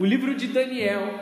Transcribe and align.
O 0.00 0.04
livro 0.06 0.34
de 0.34 0.46
Daniel, 0.46 1.12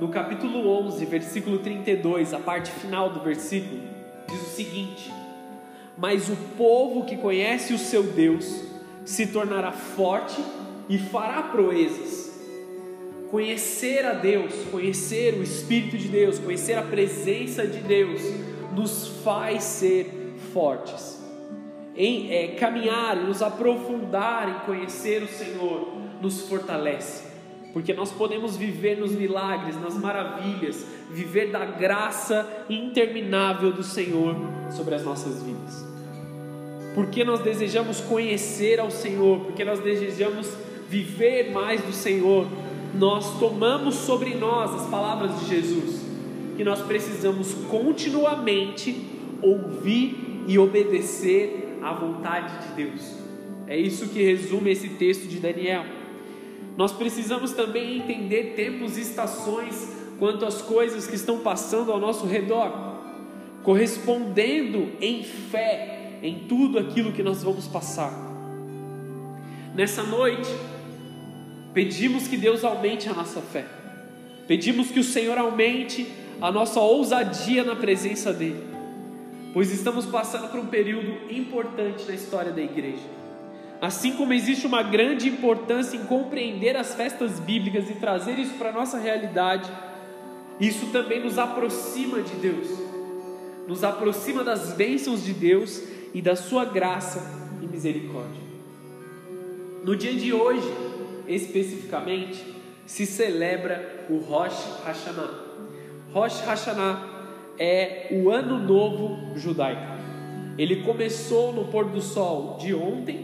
no 0.00 0.08
capítulo 0.08 0.66
11, 0.86 1.04
versículo 1.04 1.58
32, 1.58 2.32
a 2.32 2.38
parte 2.38 2.70
final 2.70 3.10
do 3.10 3.20
versículo, 3.20 3.78
diz 4.26 4.40
o 4.40 4.54
seguinte: 4.56 5.12
Mas 5.94 6.30
o 6.30 6.36
povo 6.56 7.04
que 7.04 7.18
conhece 7.18 7.74
o 7.74 7.78
seu 7.78 8.02
Deus 8.02 8.64
se 9.04 9.26
tornará 9.26 9.70
forte 9.70 10.42
e 10.88 10.96
fará 10.96 11.42
proezas. 11.42 12.32
Conhecer 13.30 14.06
a 14.06 14.14
Deus, 14.14 14.54
conhecer 14.70 15.34
o 15.34 15.42
Espírito 15.42 15.98
de 15.98 16.08
Deus, 16.08 16.38
conhecer 16.38 16.78
a 16.78 16.82
presença 16.82 17.66
de 17.66 17.80
Deus, 17.80 18.22
nos 18.74 19.08
faz 19.22 19.62
ser 19.62 20.36
fortes. 20.54 21.22
Em 21.94 22.32
é, 22.32 22.46
caminhar 22.54 23.14
nos 23.16 23.42
aprofundar 23.42 24.48
em 24.48 24.64
conhecer 24.64 25.22
o 25.22 25.28
Senhor, 25.28 25.98
nos 26.22 26.48
fortalece 26.48 27.33
porque 27.74 27.92
nós 27.92 28.12
podemos 28.12 28.56
viver 28.56 28.96
nos 28.96 29.10
milagres, 29.10 29.74
nas 29.82 29.98
maravilhas, 29.98 30.86
viver 31.10 31.50
da 31.50 31.64
graça 31.64 32.48
interminável 32.70 33.72
do 33.72 33.82
Senhor 33.82 34.36
sobre 34.70 34.94
as 34.94 35.04
nossas 35.04 35.42
vidas. 35.42 35.84
Porque 36.94 37.24
nós 37.24 37.40
desejamos 37.40 38.00
conhecer 38.00 38.78
ao 38.78 38.92
Senhor, 38.92 39.40
porque 39.40 39.64
nós 39.64 39.80
desejamos 39.80 40.48
viver 40.88 41.50
mais 41.50 41.80
do 41.80 41.92
Senhor, 41.92 42.46
nós 42.94 43.40
tomamos 43.40 43.96
sobre 43.96 44.34
nós 44.34 44.72
as 44.72 44.88
palavras 44.88 45.40
de 45.40 45.46
Jesus, 45.48 46.00
que 46.56 46.62
nós 46.62 46.80
precisamos 46.80 47.54
continuamente 47.68 49.04
ouvir 49.42 50.44
e 50.46 50.56
obedecer 50.60 51.80
à 51.82 51.92
vontade 51.92 52.68
de 52.68 52.84
Deus. 52.84 53.18
É 53.66 53.76
isso 53.76 54.10
que 54.10 54.22
resume 54.22 54.70
esse 54.70 54.90
texto 54.90 55.26
de 55.26 55.40
Daniel. 55.40 56.03
Nós 56.76 56.92
precisamos 56.92 57.52
também 57.52 57.98
entender 57.98 58.54
tempos 58.56 58.96
e 58.96 59.02
estações 59.02 59.92
quanto 60.18 60.44
às 60.44 60.60
coisas 60.60 61.06
que 61.06 61.14
estão 61.14 61.38
passando 61.38 61.92
ao 61.92 62.00
nosso 62.00 62.26
redor, 62.26 62.72
correspondendo 63.62 64.92
em 65.00 65.22
fé 65.22 66.18
em 66.22 66.46
tudo 66.48 66.78
aquilo 66.78 67.12
que 67.12 67.22
nós 67.22 67.42
vamos 67.42 67.66
passar. 67.66 68.12
Nessa 69.74 70.02
noite, 70.02 70.48
pedimos 71.72 72.26
que 72.26 72.36
Deus 72.36 72.64
aumente 72.64 73.08
a 73.08 73.12
nossa 73.12 73.40
fé, 73.40 73.66
pedimos 74.46 74.90
que 74.90 75.00
o 75.00 75.04
Senhor 75.04 75.36
aumente 75.38 76.06
a 76.40 76.50
nossa 76.50 76.80
ousadia 76.80 77.62
na 77.62 77.76
presença 77.76 78.32
dEle, 78.32 78.62
pois 79.52 79.70
estamos 79.70 80.06
passando 80.06 80.48
por 80.50 80.58
um 80.58 80.66
período 80.66 81.32
importante 81.32 82.04
na 82.06 82.14
história 82.14 82.52
da 82.52 82.62
igreja. 82.62 83.23
Assim 83.84 84.12
como 84.12 84.32
existe 84.32 84.66
uma 84.66 84.82
grande 84.82 85.28
importância 85.28 85.94
em 85.94 86.06
compreender 86.06 86.74
as 86.74 86.94
festas 86.94 87.38
bíblicas 87.38 87.90
e 87.90 87.92
trazer 87.96 88.38
isso 88.38 88.54
para 88.54 88.70
a 88.70 88.72
nossa 88.72 88.96
realidade, 88.96 89.70
isso 90.58 90.86
também 90.86 91.22
nos 91.22 91.38
aproxima 91.38 92.22
de 92.22 92.34
Deus, 92.36 92.66
nos 93.68 93.84
aproxima 93.84 94.42
das 94.42 94.72
bênçãos 94.72 95.22
de 95.22 95.34
Deus 95.34 95.82
e 96.14 96.22
da 96.22 96.34
Sua 96.34 96.64
graça 96.64 97.30
e 97.60 97.66
misericórdia. 97.66 98.40
No 99.84 99.94
dia 99.94 100.14
de 100.14 100.32
hoje, 100.32 100.66
especificamente, 101.28 102.42
se 102.86 103.04
celebra 103.04 104.06
o 104.08 104.16
Rosh 104.16 104.64
Hashanah. 104.82 105.44
Rosh 106.10 106.40
Hashanah 106.40 107.06
é 107.58 108.08
o 108.12 108.30
ano 108.30 108.58
novo 108.58 109.36
judaico. 109.36 109.92
Ele 110.56 110.76
começou 110.76 111.52
no 111.52 111.66
pôr 111.66 111.84
do 111.90 112.00
sol 112.00 112.56
de 112.58 112.74
ontem 112.74 113.23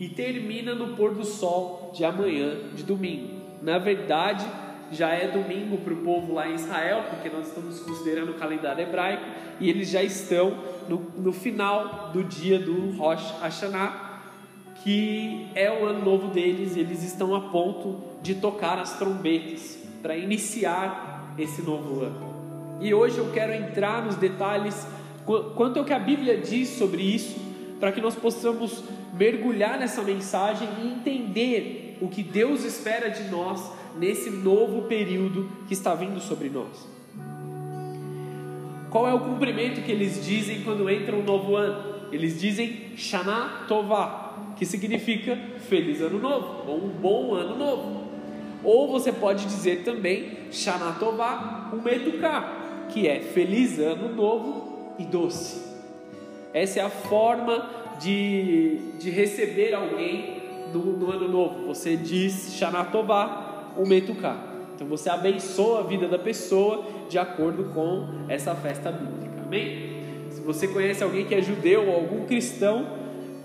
e 0.00 0.08
termina 0.08 0.74
no 0.74 0.96
pôr 0.96 1.14
do 1.14 1.24
sol 1.24 1.92
de 1.94 2.04
amanhã, 2.06 2.56
de 2.74 2.82
domingo. 2.82 3.38
Na 3.62 3.78
verdade, 3.78 4.46
já 4.90 5.10
é 5.10 5.28
domingo 5.28 5.76
para 5.76 5.92
o 5.92 5.98
povo 5.98 6.32
lá 6.32 6.48
em 6.48 6.54
Israel, 6.54 7.04
porque 7.10 7.28
nós 7.28 7.48
estamos 7.48 7.80
considerando 7.80 8.30
o 8.30 8.34
calendário 8.34 8.82
hebraico, 8.82 9.22
e 9.60 9.68
eles 9.68 9.90
já 9.90 10.02
estão 10.02 10.56
no, 10.88 10.98
no 11.18 11.32
final 11.32 12.10
do 12.14 12.24
dia 12.24 12.58
do 12.58 12.92
Rosh 12.96 13.34
Hashanah, 13.40 14.08
que 14.82 15.48
é 15.54 15.70
o 15.70 15.84
ano 15.84 16.02
novo 16.02 16.28
deles, 16.28 16.74
eles 16.76 17.02
estão 17.02 17.34
a 17.34 17.50
ponto 17.50 18.00
de 18.22 18.36
tocar 18.36 18.78
as 18.78 18.98
trombetas 18.98 19.78
para 20.00 20.16
iniciar 20.16 21.34
esse 21.38 21.60
novo 21.60 22.00
ano. 22.00 22.78
E 22.80 22.94
hoje 22.94 23.18
eu 23.18 23.30
quero 23.30 23.52
entrar 23.52 24.02
nos 24.02 24.16
detalhes 24.16 24.86
quanto 25.54 25.78
é 25.78 25.82
o 25.82 25.84
que 25.84 25.92
a 25.92 25.98
Bíblia 25.98 26.38
diz 26.38 26.70
sobre 26.70 27.02
isso, 27.02 27.49
para 27.80 27.90
que 27.90 28.00
nós 28.00 28.14
possamos 28.14 28.84
mergulhar 29.14 29.78
nessa 29.78 30.02
mensagem 30.02 30.68
e 30.82 30.88
entender 30.88 31.96
o 32.00 32.08
que 32.08 32.22
Deus 32.22 32.64
espera 32.64 33.08
de 33.08 33.24
nós 33.30 33.72
nesse 33.98 34.30
novo 34.30 34.82
período 34.82 35.48
que 35.66 35.72
está 35.72 35.94
vindo 35.94 36.20
sobre 36.20 36.50
nós. 36.50 36.86
Qual 38.90 39.08
é 39.08 39.14
o 39.14 39.20
cumprimento 39.20 39.82
que 39.82 39.90
eles 39.90 40.24
dizem 40.24 40.62
quando 40.62 40.90
entra 40.90 41.16
um 41.16 41.22
novo 41.22 41.56
ano? 41.56 41.90
Eles 42.12 42.40
dizem 42.40 42.92
Shana 42.96 43.64
Tová, 43.66 44.54
que 44.56 44.66
significa 44.66 45.38
feliz 45.68 46.00
ano 46.00 46.18
novo, 46.18 46.68
ou 46.68 46.84
um 46.84 46.88
bom 46.88 47.34
ano 47.34 47.56
novo. 47.56 48.10
Ou 48.62 48.90
você 48.90 49.12
pode 49.12 49.46
dizer 49.46 49.84
também 49.84 50.50
Shana 50.50 50.92
Tová 50.98 51.70
Umetuká, 51.72 52.86
que 52.90 53.08
é 53.08 53.20
feliz 53.20 53.78
ano 53.78 54.14
novo 54.14 54.94
e 54.98 55.04
doce. 55.04 55.69
Essa 56.52 56.80
é 56.80 56.82
a 56.82 56.90
forma 56.90 57.68
de, 58.00 58.78
de 58.98 59.10
receber 59.10 59.74
alguém 59.74 60.42
no, 60.72 60.96
no 60.96 61.10
ano 61.10 61.28
novo. 61.28 61.66
Você 61.66 61.96
diz 61.96 62.54
Shanatová, 62.54 63.72
o 63.76 63.86
Metuká. 63.86 64.36
Então 64.74 64.86
você 64.86 65.10
abençoa 65.10 65.80
a 65.80 65.82
vida 65.82 66.08
da 66.08 66.18
pessoa 66.18 66.84
de 67.08 67.18
acordo 67.18 67.64
com 67.74 68.24
essa 68.28 68.54
festa 68.54 68.90
bíblica. 68.90 69.42
Amém? 69.44 69.90
Se 70.30 70.40
você 70.40 70.66
conhece 70.66 71.02
alguém 71.02 71.26
que 71.26 71.34
é 71.34 71.42
judeu 71.42 71.88
ou 71.88 71.94
algum 71.94 72.24
cristão, 72.24 72.86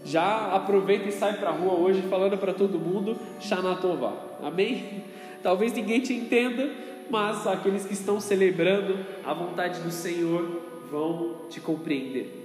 já 0.03 0.53
aproveita 0.53 1.09
e 1.09 1.11
sai 1.11 1.33
para 1.33 1.49
a 1.49 1.51
rua 1.51 1.73
hoje 1.73 2.03
falando 2.03 2.37
para 2.37 2.53
todo 2.53 2.79
mundo 2.79 3.17
Shanatová. 3.39 4.13
Amém? 4.41 5.03
Talvez 5.43 5.73
ninguém 5.73 5.99
te 5.99 6.13
entenda, 6.13 6.69
mas 7.09 7.45
aqueles 7.45 7.85
que 7.85 7.93
estão 7.93 8.19
celebrando 8.19 8.97
a 9.23 9.33
vontade 9.33 9.81
do 9.81 9.91
Senhor 9.91 10.61
vão 10.89 11.35
te 11.49 11.59
compreender. 11.59 12.44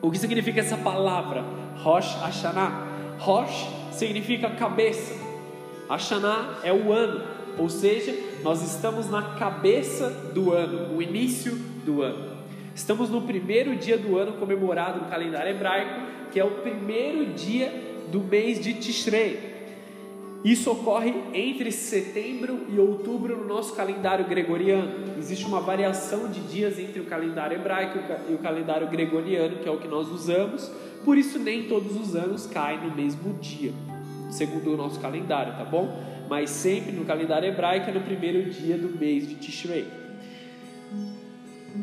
O 0.00 0.12
que 0.12 0.18
significa 0.18 0.60
essa 0.60 0.76
palavra? 0.76 1.44
Rosh 1.78 2.14
Hashanah. 2.14 2.86
Rosh 3.18 3.66
significa 3.90 4.48
cabeça. 4.50 5.12
Hashanah 5.88 6.60
é 6.62 6.72
o 6.72 6.92
ano, 6.92 7.24
ou 7.58 7.68
seja, 7.68 8.14
nós 8.44 8.62
estamos 8.62 9.10
na 9.10 9.34
cabeça 9.36 10.10
do 10.32 10.52
ano, 10.52 10.96
o 10.96 11.02
início 11.02 11.56
do 11.84 12.02
ano. 12.02 12.36
Estamos 12.76 13.10
no 13.10 13.22
primeiro 13.22 13.74
dia 13.74 13.98
do 13.98 14.16
ano 14.16 14.34
comemorado 14.34 15.00
no 15.00 15.06
calendário 15.06 15.50
hebraico, 15.50 16.00
que 16.30 16.38
é 16.38 16.44
o 16.44 16.50
primeiro 16.50 17.32
dia 17.32 17.72
do 18.12 18.20
mês 18.20 18.60
de 18.62 18.74
Tishrei. 18.74 19.57
Isso 20.44 20.70
ocorre 20.70 21.12
entre 21.34 21.72
setembro 21.72 22.66
e 22.68 22.78
outubro 22.78 23.36
no 23.36 23.44
nosso 23.44 23.74
calendário 23.74 24.24
gregoriano. 24.26 25.16
Existe 25.18 25.44
uma 25.44 25.60
variação 25.60 26.30
de 26.30 26.40
dias 26.40 26.78
entre 26.78 27.00
o 27.00 27.04
calendário 27.04 27.56
hebraico 27.56 27.98
e 28.30 28.34
o 28.34 28.38
calendário 28.38 28.88
gregoriano, 28.88 29.56
que 29.56 29.68
é 29.68 29.70
o 29.70 29.78
que 29.78 29.88
nós 29.88 30.08
usamos, 30.08 30.70
por 31.04 31.18
isso 31.18 31.38
nem 31.38 31.64
todos 31.64 31.96
os 31.96 32.14
anos 32.14 32.46
caem 32.46 32.80
no 32.80 32.94
mesmo 32.94 33.34
dia, 33.40 33.72
segundo 34.30 34.72
o 34.72 34.76
nosso 34.76 35.00
calendário, 35.00 35.54
tá 35.54 35.64
bom? 35.64 36.02
Mas 36.28 36.50
sempre 36.50 36.92
no 36.92 37.04
calendário 37.04 37.48
hebraico 37.48 37.90
é 37.90 37.92
no 37.92 38.00
primeiro 38.00 38.48
dia 38.50 38.78
do 38.78 38.96
mês 38.96 39.28
de 39.28 39.34
Tishrei. 39.36 39.86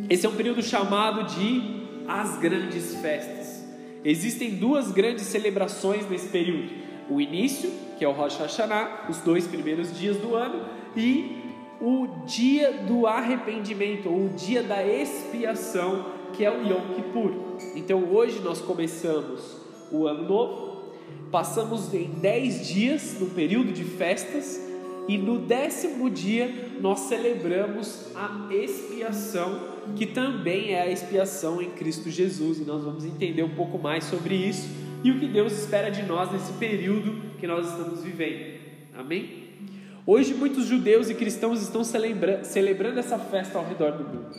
Esse 0.09 0.25
é 0.25 0.29
um 0.29 0.35
período 0.35 0.61
chamado 0.61 1.23
de 1.35 1.85
as 2.07 2.37
grandes 2.37 2.95
festas. 2.95 3.65
Existem 4.03 4.51
duas 4.55 4.91
grandes 4.91 5.23
celebrações 5.23 6.07
nesse 6.09 6.29
período: 6.29 6.84
o 7.09 7.21
início 7.21 7.71
que 7.97 8.03
é 8.03 8.07
o 8.07 8.11
Rosh 8.11 8.37
Hashanah, 8.37 9.05
os 9.09 9.19
dois 9.19 9.47
primeiros 9.47 9.97
dias 9.97 10.17
do 10.17 10.35
ano, 10.35 10.65
e 10.95 11.43
o 11.81 12.07
dia 12.25 12.71
do 12.71 13.05
arrependimento, 13.07 14.09
ou 14.09 14.25
o 14.25 14.29
dia 14.29 14.63
da 14.63 14.85
expiação, 14.85 16.05
que 16.33 16.43
é 16.43 16.51
o 16.51 16.61
Yom 16.61 16.95
Kippur. 16.95 17.31
Então 17.75 18.03
hoje 18.11 18.39
nós 18.39 18.59
começamos 18.61 19.57
o 19.91 20.07
ano 20.07 20.27
novo, 20.27 20.83
passamos 21.31 21.93
em 21.93 22.09
dez 22.21 22.67
dias 22.67 23.17
no 23.19 23.27
período 23.27 23.71
de 23.71 23.83
festas, 23.83 24.61
e 25.07 25.17
no 25.17 25.37
décimo 25.37 26.09
dia 26.09 26.71
nós 26.81 27.01
celebramos 27.01 28.07
a 28.15 28.49
expiação, 28.51 29.75
que 29.95 30.07
também 30.07 30.71
é 30.71 30.81
a 30.81 30.91
expiação 30.91 31.61
em 31.61 31.69
Cristo 31.69 32.09
Jesus, 32.09 32.59
e 32.59 32.63
nós 32.63 32.83
vamos 32.83 33.05
entender 33.05 33.43
um 33.43 33.53
pouco 33.53 33.77
mais 33.77 34.05
sobre 34.05 34.35
isso 34.35 34.84
e 35.05 35.11
o 35.11 35.19
que 35.19 35.27
Deus 35.27 35.53
espera 35.53 35.91
de 35.91 36.01
nós 36.01 36.31
nesse 36.31 36.51
período 36.53 37.37
que 37.37 37.45
nós 37.45 37.69
estamos 37.69 38.01
vivendo. 38.01 38.59
Amém? 38.97 39.49
Hoje, 40.03 40.33
muitos 40.33 40.65
judeus 40.65 41.11
e 41.11 41.13
cristãos 41.13 41.61
estão 41.61 41.83
celebra 41.83 42.43
celebrando 42.43 42.99
essa 42.99 43.19
festa 43.19 43.59
ao 43.59 43.67
redor 43.67 43.91
do 43.91 44.03
mundo. 44.03 44.35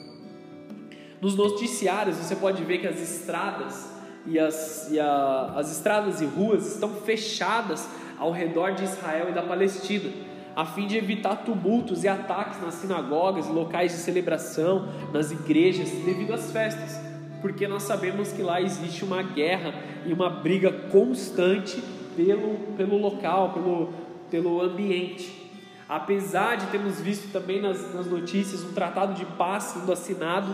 Nos 1.21 1.37
noticiários, 1.37 2.17
você 2.17 2.35
pode 2.35 2.65
ver 2.65 2.79
que 2.79 2.89
as 2.89 3.01
estradas 3.01 3.89
e 4.27 4.41
as, 4.41 4.91
e 4.91 4.99
a, 4.99 5.53
as 5.55 5.71
estradas 5.71 6.21
e 6.21 6.25
ruas 6.25 6.67
estão 6.67 6.89
fechadas 6.89 7.89
ao 8.19 8.33
redor 8.33 8.73
de 8.73 8.83
Israel 8.83 9.29
e 9.31 9.33
da 9.33 9.43
Palestina. 9.43 10.11
a 10.57 10.65
fim 10.65 10.89
de 10.89 10.97
evitar 10.97 11.45
tumultos 11.45 12.03
e 12.03 12.09
ataques 12.09 12.61
nas 12.61 12.75
sinagogas, 12.75 13.47
locais 13.47 13.93
de 13.93 13.99
celebração, 13.99 14.89
nas 15.13 15.31
igrejas, 15.31 15.91
devido 15.91 16.33
às 16.33 16.51
festas, 16.51 17.06
porque 17.47 17.69
nós 17.69 17.85
sabemos 17.85 18.33
que 18.33 18.43
lá 18.43 18.61
existe 18.61 19.05
uma 19.05 19.23
guerra 19.23 19.73
e 20.05 20.13
uma 20.13 20.29
briga 20.29 20.73
constante 20.91 21.81
pelo, 22.17 22.57
pelo 22.77 22.99
local, 22.99 23.53
pelo, 23.53 23.89
pelo 24.29 24.61
ambiente. 24.61 25.49
Apesar 25.89 26.57
de 26.57 26.67
termos 26.67 27.01
visto 27.01 27.31
também 27.31 27.63
nas, 27.63 27.95
nas 27.95 28.09
notícias 28.09 28.65
um 28.65 28.73
tratado 28.73 29.15
de 29.15 29.25
paz 29.25 29.63
sendo 29.63 29.93
assinado, 29.93 30.53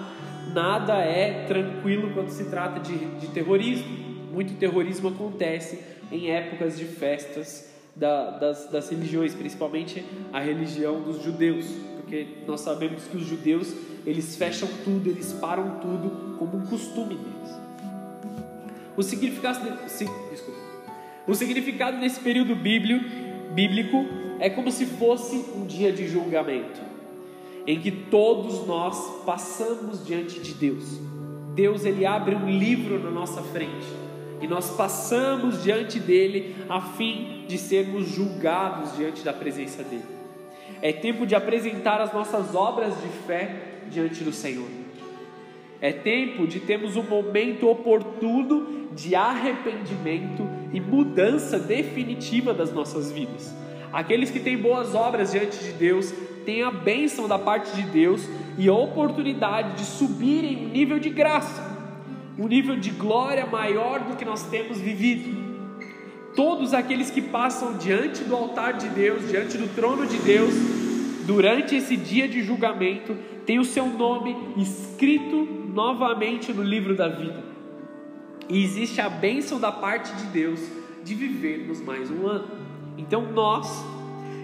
nada 0.53 0.99
é 0.99 1.47
tranquilo 1.47 2.11
quando 2.13 2.29
se 2.29 2.45
trata 2.51 2.79
de, 2.79 2.95
de 3.19 3.29
terrorismo. 3.29 3.89
Muito 4.31 4.59
terrorismo 4.59 5.09
acontece 5.09 5.83
em 6.11 6.31
épocas 6.31 6.79
de 6.79 6.85
festas 6.85 7.73
da, 7.97 8.33
das, 8.33 8.71
das 8.71 8.91
religiões, 8.91 9.35
principalmente 9.35 10.05
a 10.31 10.41
religião 10.41 11.01
dos 11.01 11.23
judeus, 11.23 11.75
porque 11.97 12.27
nós 12.47 12.61
sabemos 12.61 13.05
que 13.05 13.17
os 13.17 13.25
judeus 13.25 13.75
eles 14.05 14.37
fecham 14.37 14.69
tudo, 14.85 15.09
eles 15.09 15.33
param 15.35 15.79
tudo 15.81 16.37
como 16.39 16.57
um 16.57 16.67
costume 16.67 17.15
deles. 17.15 17.61
O 18.97 19.03
significado, 19.03 19.89
se, 19.89 20.07
o 21.27 21.35
significado 21.35 21.99
desse 22.01 22.21
período 22.21 22.55
bíblico 22.55 24.05
é 24.39 24.51
como 24.51 24.71
se 24.71 24.87
fosse 24.87 25.37
um 25.55 25.65
dia 25.67 25.93
de 25.93 26.09
julgamento, 26.09 26.81
em 27.67 27.81
que 27.81 27.91
todos 27.91 28.67
nós 28.67 29.25
passamos 29.25 30.05
diante 30.05 30.41
de 30.41 30.53
Deus. 30.55 31.01
Deus 31.55 31.85
ele 31.85 32.05
abre 32.05 32.35
um 32.35 32.51
livro 32.51 32.99
na 32.99 33.11
nossa 33.11 33.43
frente 33.43 33.87
e 34.41 34.49
nós 34.49 34.71
passamos 34.71 35.63
diante 35.63 36.01
dele 36.01 36.57
a 36.69 36.81
fim 36.81 37.45
de 37.47 37.57
sermos 37.57 38.09
julgados 38.09 38.97
diante 38.97 39.23
da 39.23 39.33
presença 39.33 39.83
dele. 39.85 40.22
É 40.83 40.93
tempo 40.93 41.25
de 41.25 41.35
apresentar 41.35 42.01
as 42.01 42.13
nossas 42.13 42.55
obras 42.55 43.01
de 43.01 43.09
fé 43.27 43.55
diante 43.89 44.23
do 44.25 44.33
Senhor. 44.33 44.69
É 45.81 45.93
tempo 45.93 46.47
de 46.47 46.61
termos 46.61 46.97
um 46.97 47.03
momento 47.03 47.69
oportuno 47.69 48.89
de 48.93 49.15
arrependimento 49.15 50.47
e 50.73 50.81
mudança 50.81 51.59
definitiva 51.59 52.53
das 52.53 52.73
nossas 52.73 53.11
vidas. 53.11 53.55
Aqueles 53.93 54.31
que 54.31 54.41
têm 54.41 54.59
boas 54.59 54.95
obras 54.95 55.33
diante 55.33 55.59
de 55.59 55.73
Deus 55.73 56.13
têm 56.45 56.63
a 56.63 56.71
bênção 56.71 57.27
da 57.27 57.39
parte 57.39 57.75
de 57.75 57.83
Deus 57.83 58.29
e 58.59 58.69
a 58.69 58.75
oportunidade 58.75 59.77
de 59.77 59.85
subir 59.85 60.45
em 60.45 60.67
nível 60.67 60.99
de 60.99 61.11
graça 61.11 61.73
um 62.39 62.49
nível 62.49 62.77
de 62.77 62.91
glória 62.91 63.47
maior 63.47 64.01
do 64.01 64.17
que 64.17 64.25
nós 64.25 64.45
temos 64.45 64.79
vivido. 64.79 65.42
Todos 66.35 66.73
aqueles 66.73 67.11
que 67.11 67.21
passam 67.21 67.77
diante 67.77 68.25
do 68.25 68.35
altar 68.35 68.75
de 68.75 68.89
Deus, 68.89 69.29
diante 69.29 69.59
do 69.59 69.69
trono 69.75 70.07
de 70.07 70.17
Deus, 70.19 70.55
durante 71.27 71.77
esse 71.77 71.97
dia 71.97 72.27
de 72.27 72.43
julgamento, 72.43 73.15
têm 73.45 73.59
o 73.59 73.65
seu 73.65 73.87
nome 73.87 74.37
escrito 74.57 75.47
novamente 75.75 76.53
no 76.53 76.63
livro 76.63 76.97
da 76.97 77.09
vida. 77.09 77.43
E 78.49 78.65
existe 78.65 79.01
a 79.01 79.09
bênção 79.09 79.61
da 79.61 79.71
parte 79.71 80.15
de 80.15 80.25
Deus 80.25 80.61
de 81.05 81.15
vivermos 81.15 81.81
mais 81.81 82.11
um 82.11 82.27
ano. 82.27 82.49
Então 82.97 83.23
nós 83.33 83.85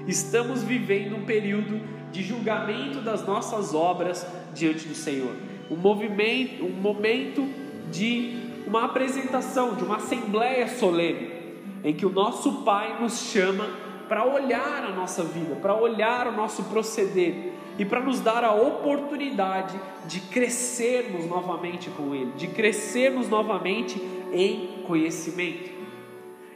estamos 0.06 0.62
vivendo 0.62 1.16
um 1.16 1.24
período 1.24 1.80
de 2.12 2.22
julgamento 2.22 3.00
das 3.00 3.26
nossas 3.26 3.74
obras 3.74 4.26
diante 4.54 4.86
do 4.86 4.94
Senhor. 4.94 5.34
Um 5.70 5.76
movimento, 5.76 6.64
um 6.64 6.80
momento 6.80 7.46
de 7.90 8.36
uma 8.66 8.84
apresentação, 8.84 9.74
de 9.74 9.84
uma 9.84 9.96
assembleia 9.96 10.68
solene, 10.68 11.37
em 11.84 11.94
que 11.94 12.06
o 12.06 12.10
nosso 12.10 12.62
Pai 12.62 13.00
nos 13.00 13.18
chama 13.30 13.66
para 14.08 14.24
olhar 14.24 14.84
a 14.84 14.90
nossa 14.90 15.22
vida, 15.22 15.56
para 15.56 15.74
olhar 15.74 16.26
o 16.26 16.32
nosso 16.32 16.64
proceder 16.64 17.52
e 17.78 17.84
para 17.84 18.00
nos 18.00 18.20
dar 18.20 18.42
a 18.42 18.52
oportunidade 18.52 19.78
de 20.06 20.20
crescermos 20.20 21.26
novamente 21.26 21.90
com 21.90 22.14
Ele, 22.14 22.32
de 22.36 22.48
crescermos 22.48 23.28
novamente 23.28 24.00
em 24.32 24.82
conhecimento. 24.86 25.78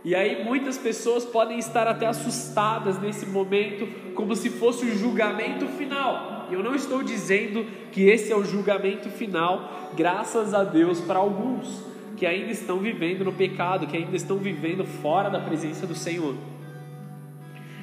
E 0.05 0.17
aí 0.17 0.45
muitas 0.45 0.77
pessoas 0.77 1.25
podem 1.25 1.59
estar 1.59 1.87
até 1.87 2.07
assustadas 2.07 2.99
nesse 2.99 3.25
momento, 3.25 3.87
como 4.15 4.35
se 4.35 4.51
fosse 4.51 4.85
o 4.85 4.99
julgamento 4.99 5.69
final. 5.69 6.49
Eu 6.51 6.61
não 6.63 6.75
estou 6.75 7.05
dizendo 7.05 7.65
que 7.93 8.03
esse 8.03 8.33
é 8.33 8.37
o 8.37 8.45
julgamento 8.45 9.09
final, 9.09 9.91
graças 9.95 10.53
a 10.55 10.65
Deus 10.65 11.01
para 11.01 11.21
alguns 11.21 11.92
que 12.23 12.27
ainda 12.27 12.53
estão 12.53 12.79
vivendo 12.79 13.25
no 13.25 13.33
pecado, 13.33 13.85
que 13.85 13.97
ainda 13.97 14.15
estão 14.15 14.37
vivendo 14.37 14.85
fora 14.85 15.29
da 15.29 15.41
presença 15.41 15.89
do 15.89 15.95
Senhor. 15.97 16.37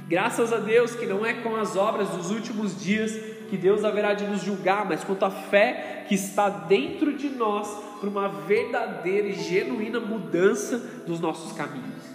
Graças 0.07 0.53
a 0.53 0.59
Deus 0.59 0.95
que 0.95 1.05
não 1.05 1.25
é 1.25 1.33
com 1.33 1.57
as 1.57 1.75
obras 1.75 2.07
dos 2.11 2.31
últimos 2.31 2.81
dias 2.81 3.11
que 3.49 3.57
Deus 3.57 3.83
haverá 3.83 4.13
de 4.13 4.25
nos 4.25 4.41
julgar, 4.41 4.87
mas 4.87 5.03
quanto 5.03 5.25
à 5.25 5.29
fé 5.29 6.05
que 6.07 6.15
está 6.15 6.47
dentro 6.47 7.17
de 7.17 7.27
nós 7.31 7.67
para 7.99 8.07
uma 8.07 8.29
verdadeira 8.29 9.27
e 9.27 9.33
genuína 9.33 9.99
mudança 9.99 10.77
dos 11.05 11.19
nossos 11.19 11.51
caminhos. 11.51 12.05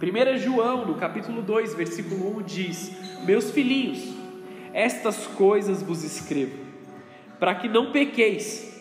1 0.00 0.38
João, 0.38 0.86
no 0.86 0.94
capítulo 0.94 1.42
2, 1.42 1.74
versículo 1.74 2.38
1 2.38 2.42
diz: 2.42 2.92
Meus 3.24 3.50
filhinhos, 3.50 4.14
estas 4.72 5.26
coisas 5.26 5.82
vos 5.82 6.04
escrevo, 6.04 6.64
para 7.40 7.56
que 7.56 7.66
não 7.66 7.90
pequeis. 7.90 8.75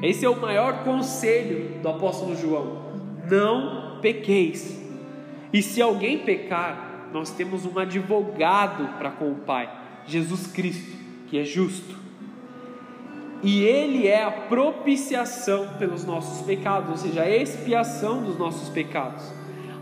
Esse 0.00 0.24
é 0.24 0.28
o 0.28 0.40
maior 0.40 0.84
conselho 0.84 1.80
do 1.80 1.88
apóstolo 1.88 2.36
João: 2.36 2.82
não 3.28 4.00
pequeis. 4.00 4.80
E 5.52 5.62
se 5.62 5.82
alguém 5.82 6.18
pecar, 6.18 7.10
nós 7.12 7.30
temos 7.30 7.66
um 7.66 7.78
advogado 7.78 8.98
para 8.98 9.10
com 9.10 9.30
o 9.30 9.36
Pai, 9.36 9.70
Jesus 10.06 10.46
Cristo, 10.46 10.96
que 11.28 11.38
é 11.38 11.44
justo. 11.44 12.00
E 13.42 13.62
Ele 13.64 14.06
é 14.06 14.22
a 14.22 14.30
propiciação 14.30 15.70
pelos 15.78 16.04
nossos 16.04 16.46
pecados, 16.46 16.90
ou 16.90 16.96
seja, 16.96 17.22
a 17.22 17.30
expiação 17.30 18.22
dos 18.22 18.38
nossos 18.38 18.68
pecados, 18.68 19.24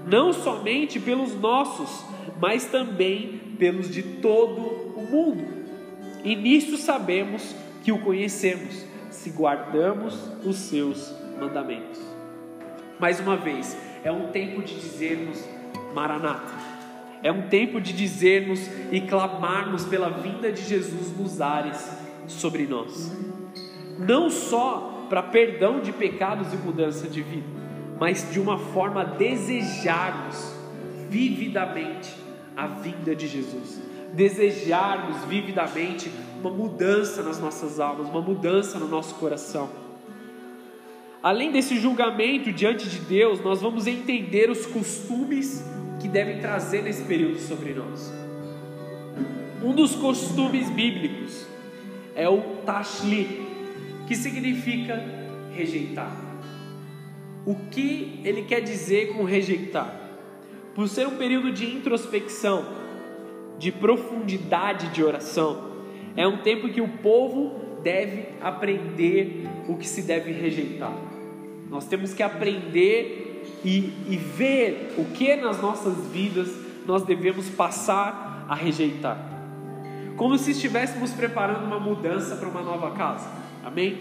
não 0.06 0.32
somente 0.32 0.98
pelos 0.98 1.34
nossos, 1.38 2.04
mas 2.40 2.64
também 2.64 3.38
pelos 3.58 3.90
de 3.90 4.02
todo 4.02 4.60
o 4.96 5.06
mundo. 5.10 5.44
E 6.24 6.34
nisso 6.34 6.78
sabemos 6.78 7.54
que 7.84 7.92
o 7.92 7.98
conhecemos, 7.98 8.86
se 9.20 9.28
guardamos 9.28 10.18
os 10.42 10.56
seus 10.56 11.14
mandamentos. 11.38 12.00
Mais 12.98 13.20
uma 13.20 13.36
vez, 13.36 13.76
é 14.02 14.10
um 14.10 14.28
tempo 14.28 14.62
de 14.62 14.74
dizermos 14.74 15.44
Maranata. 15.94 16.54
É 17.22 17.30
um 17.30 17.48
tempo 17.48 17.82
de 17.82 17.92
dizermos 17.92 18.66
e 18.90 18.98
clamarmos 19.02 19.84
pela 19.84 20.08
vinda 20.08 20.50
de 20.50 20.62
Jesus 20.62 21.14
nos 21.18 21.38
ares 21.38 21.90
sobre 22.26 22.66
nós. 22.66 23.14
Não 23.98 24.30
só 24.30 25.04
para 25.10 25.22
perdão 25.22 25.80
de 25.80 25.92
pecados 25.92 26.54
e 26.54 26.56
mudança 26.56 27.06
de 27.06 27.20
vida, 27.20 27.46
mas 27.98 28.32
de 28.32 28.40
uma 28.40 28.56
forma 28.56 29.04
desejarmos 29.04 30.54
vividamente 31.10 32.10
a 32.56 32.66
vinda 32.66 33.14
de 33.14 33.28
Jesus. 33.28 33.82
Desejarmos 34.14 35.22
vividamente 35.26 36.10
uma 36.40 36.50
mudança 36.50 37.22
nas 37.22 37.38
nossas 37.38 37.78
almas, 37.78 38.08
uma 38.08 38.20
mudança 38.20 38.78
no 38.78 38.88
nosso 38.88 39.14
coração. 39.16 39.68
Além 41.22 41.52
desse 41.52 41.78
julgamento 41.78 42.50
diante 42.50 42.88
de 42.88 42.98
Deus, 43.00 43.40
nós 43.40 43.60
vamos 43.60 43.86
entender 43.86 44.50
os 44.50 44.64
costumes 44.64 45.62
que 46.00 46.08
devem 46.08 46.40
trazer 46.40 46.82
nesse 46.82 47.04
período 47.04 47.38
sobre 47.38 47.74
nós. 47.74 48.10
Um 49.62 49.74
dos 49.74 49.94
costumes 49.94 50.70
bíblicos 50.70 51.46
é 52.14 52.26
o 52.26 52.40
tashli, 52.64 53.46
que 54.08 54.16
significa 54.16 54.98
rejeitar. 55.54 56.10
O 57.44 57.54
que 57.70 58.20
ele 58.24 58.42
quer 58.42 58.60
dizer 58.60 59.12
com 59.12 59.24
rejeitar? 59.24 59.94
Por 60.74 60.88
ser 60.88 61.06
um 61.06 61.16
período 61.16 61.52
de 61.52 61.66
introspecção, 61.66 62.64
de 63.58 63.70
profundidade 63.70 64.88
de 64.88 65.04
oração, 65.04 65.69
é 66.16 66.26
um 66.26 66.38
tempo 66.38 66.68
que 66.68 66.80
o 66.80 66.88
povo 66.88 67.60
deve 67.82 68.28
aprender 68.40 69.46
o 69.68 69.76
que 69.76 69.86
se 69.86 70.02
deve 70.02 70.32
rejeitar. 70.32 70.92
Nós 71.68 71.86
temos 71.86 72.12
que 72.12 72.22
aprender 72.22 73.44
e, 73.64 73.92
e 74.08 74.16
ver 74.16 74.94
o 74.98 75.04
que 75.04 75.36
nas 75.36 75.60
nossas 75.60 76.06
vidas 76.08 76.50
nós 76.86 77.02
devemos 77.04 77.48
passar 77.50 78.46
a 78.48 78.54
rejeitar. 78.54 79.18
Como 80.16 80.36
se 80.36 80.50
estivéssemos 80.50 81.12
preparando 81.12 81.64
uma 81.64 81.78
mudança 81.78 82.36
para 82.36 82.48
uma 82.48 82.60
nova 82.60 82.90
casa. 82.90 83.30
Amém? 83.64 83.98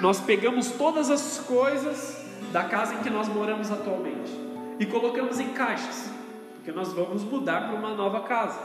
Nós 0.00 0.20
pegamos 0.20 0.70
todas 0.72 1.10
as 1.10 1.38
coisas 1.38 2.24
da 2.52 2.64
casa 2.64 2.94
em 2.94 2.98
que 2.98 3.10
nós 3.10 3.28
moramos 3.28 3.70
atualmente 3.70 4.32
e 4.78 4.86
colocamos 4.86 5.40
em 5.40 5.48
caixas, 5.48 6.10
porque 6.54 6.70
nós 6.70 6.92
vamos 6.92 7.24
mudar 7.24 7.68
para 7.68 7.78
uma 7.78 7.94
nova 7.94 8.20
casa. 8.20 8.58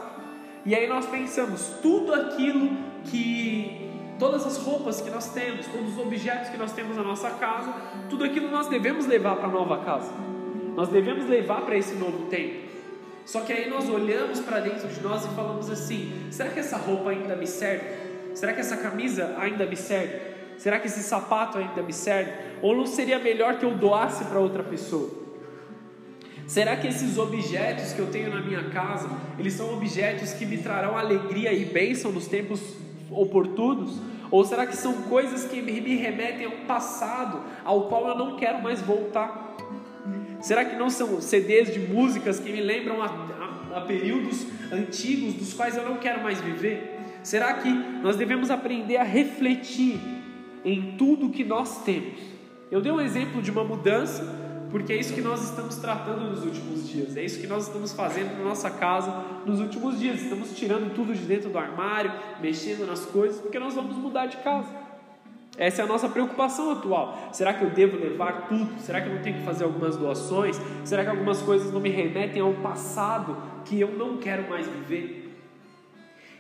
E 0.65 0.75
aí 0.75 0.87
nós 0.87 1.05
pensamos, 1.07 1.73
tudo 1.81 2.13
aquilo 2.13 2.69
que. 3.05 3.89
Todas 4.19 4.45
as 4.45 4.57
roupas 4.57 5.01
que 5.01 5.09
nós 5.09 5.33
temos, 5.33 5.65
todos 5.65 5.93
os 5.93 5.97
objetos 5.97 6.49
que 6.49 6.57
nós 6.57 6.71
temos 6.73 6.95
na 6.95 7.01
nossa 7.01 7.31
casa, 7.31 7.73
tudo 8.07 8.23
aquilo 8.23 8.51
nós 8.51 8.67
devemos 8.67 9.07
levar 9.07 9.37
para 9.37 9.47
a 9.47 9.51
nova 9.51 9.79
casa. 9.79 10.11
Nós 10.75 10.89
devemos 10.89 11.27
levar 11.27 11.61
para 11.61 11.75
esse 11.75 11.95
novo 11.95 12.27
tempo. 12.27 12.69
Só 13.25 13.41
que 13.41 13.51
aí 13.51 13.67
nós 13.67 13.89
olhamos 13.89 14.39
para 14.39 14.59
dentro 14.59 14.87
de 14.87 15.01
nós 15.01 15.25
e 15.25 15.29
falamos 15.29 15.71
assim: 15.71 16.27
será 16.29 16.49
que 16.49 16.59
essa 16.59 16.77
roupa 16.77 17.09
ainda 17.09 17.35
me 17.35 17.47
serve? 17.47 17.83
Será 18.35 18.53
que 18.53 18.59
essa 18.59 18.77
camisa 18.77 19.35
ainda 19.39 19.65
me 19.65 19.75
serve? 19.75 20.19
Será 20.57 20.79
que 20.79 20.85
esse 20.85 21.01
sapato 21.01 21.57
ainda 21.57 21.81
me 21.81 21.93
serve? 21.93 22.31
Ou 22.61 22.75
não 22.75 22.85
seria 22.85 23.17
melhor 23.17 23.57
que 23.57 23.65
eu 23.65 23.71
doasse 23.71 24.23
para 24.25 24.39
outra 24.39 24.61
pessoa? 24.61 25.20
Será 26.51 26.75
que 26.75 26.85
esses 26.85 27.17
objetos 27.17 27.93
que 27.93 27.99
eu 27.99 28.07
tenho 28.07 28.29
na 28.29 28.41
minha 28.41 28.63
casa, 28.71 29.09
eles 29.39 29.53
são 29.53 29.73
objetos 29.73 30.33
que 30.33 30.45
me 30.45 30.57
trarão 30.57 30.97
alegria 30.97 31.53
e 31.53 31.63
bênção 31.63 32.11
nos 32.11 32.27
tempos 32.27 32.59
oportunos? 33.09 34.01
Ou 34.29 34.43
será 34.43 34.67
que 34.67 34.75
são 34.75 35.03
coisas 35.03 35.45
que 35.45 35.61
me 35.61 35.71
remetem 35.95 36.47
a 36.47 36.49
um 36.49 36.65
passado 36.65 37.41
ao 37.63 37.87
qual 37.87 38.05
eu 38.05 38.17
não 38.17 38.35
quero 38.35 38.61
mais 38.61 38.81
voltar? 38.81 39.55
Será 40.41 40.65
que 40.65 40.75
não 40.75 40.89
são 40.89 41.21
CDs 41.21 41.73
de 41.73 41.79
músicas 41.79 42.37
que 42.37 42.51
me 42.51 42.59
lembram 42.59 43.01
a, 43.01 43.05
a, 43.05 43.77
a 43.77 43.81
períodos 43.85 44.45
antigos 44.73 45.35
dos 45.35 45.53
quais 45.53 45.77
eu 45.77 45.85
não 45.85 45.99
quero 45.99 46.21
mais 46.21 46.41
viver? 46.41 46.99
Será 47.23 47.53
que 47.53 47.69
nós 48.03 48.17
devemos 48.17 48.51
aprender 48.51 48.97
a 48.97 49.03
refletir 49.03 50.01
em 50.65 50.97
tudo 50.97 51.29
que 51.29 51.45
nós 51.45 51.81
temos? 51.85 52.19
Eu 52.69 52.81
dei 52.81 52.91
um 52.91 52.99
exemplo 52.99 53.41
de 53.41 53.49
uma 53.49 53.63
mudança, 53.63 54.50
porque 54.71 54.93
é 54.93 54.95
isso 54.95 55.13
que 55.13 55.21
nós 55.21 55.43
estamos 55.43 55.75
tratando 55.75 56.29
nos 56.29 56.43
últimos 56.43 56.87
dias, 56.87 57.17
é 57.17 57.23
isso 57.23 57.39
que 57.39 57.47
nós 57.47 57.67
estamos 57.67 57.91
fazendo 57.91 58.37
na 58.37 58.45
nossa 58.45 58.69
casa 58.69 59.11
nos 59.45 59.59
últimos 59.59 59.99
dias. 59.99 60.21
Estamos 60.21 60.55
tirando 60.55 60.95
tudo 60.95 61.13
de 61.13 61.23
dentro 61.23 61.49
do 61.49 61.57
armário, 61.57 62.11
mexendo 62.41 62.87
nas 62.87 63.05
coisas, 63.05 63.39
porque 63.39 63.59
nós 63.59 63.73
vamos 63.73 63.97
mudar 63.97 64.27
de 64.27 64.37
casa. 64.37 64.81
Essa 65.57 65.81
é 65.81 65.85
a 65.85 65.87
nossa 65.87 66.07
preocupação 66.07 66.71
atual. 66.71 67.29
Será 67.33 67.53
que 67.53 67.63
eu 67.63 67.69
devo 67.69 67.97
levar 67.97 68.47
tudo? 68.47 68.79
Será 68.79 69.01
que 69.01 69.09
eu 69.09 69.15
não 69.15 69.21
tenho 69.21 69.39
que 69.39 69.43
fazer 69.43 69.65
algumas 69.65 69.97
doações? 69.97 70.59
Será 70.85 71.03
que 71.03 71.09
algumas 71.09 71.41
coisas 71.41 71.71
não 71.71 71.81
me 71.81 71.89
remetem 71.89 72.41
ao 72.41 72.53
passado 72.53 73.35
que 73.65 73.79
eu 73.79 73.91
não 73.91 74.17
quero 74.17 74.49
mais 74.49 74.65
viver? 74.65 75.21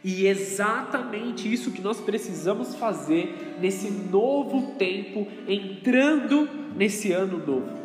E 0.03 0.25
exatamente 0.25 1.51
isso 1.51 1.71
que 1.71 1.81
nós 1.81 1.99
precisamos 1.99 2.73
fazer 2.75 3.57
nesse 3.59 3.91
novo 3.91 4.75
tempo, 4.75 5.27
entrando 5.47 6.49
nesse 6.75 7.11
ano 7.11 7.37
novo. 7.37 7.80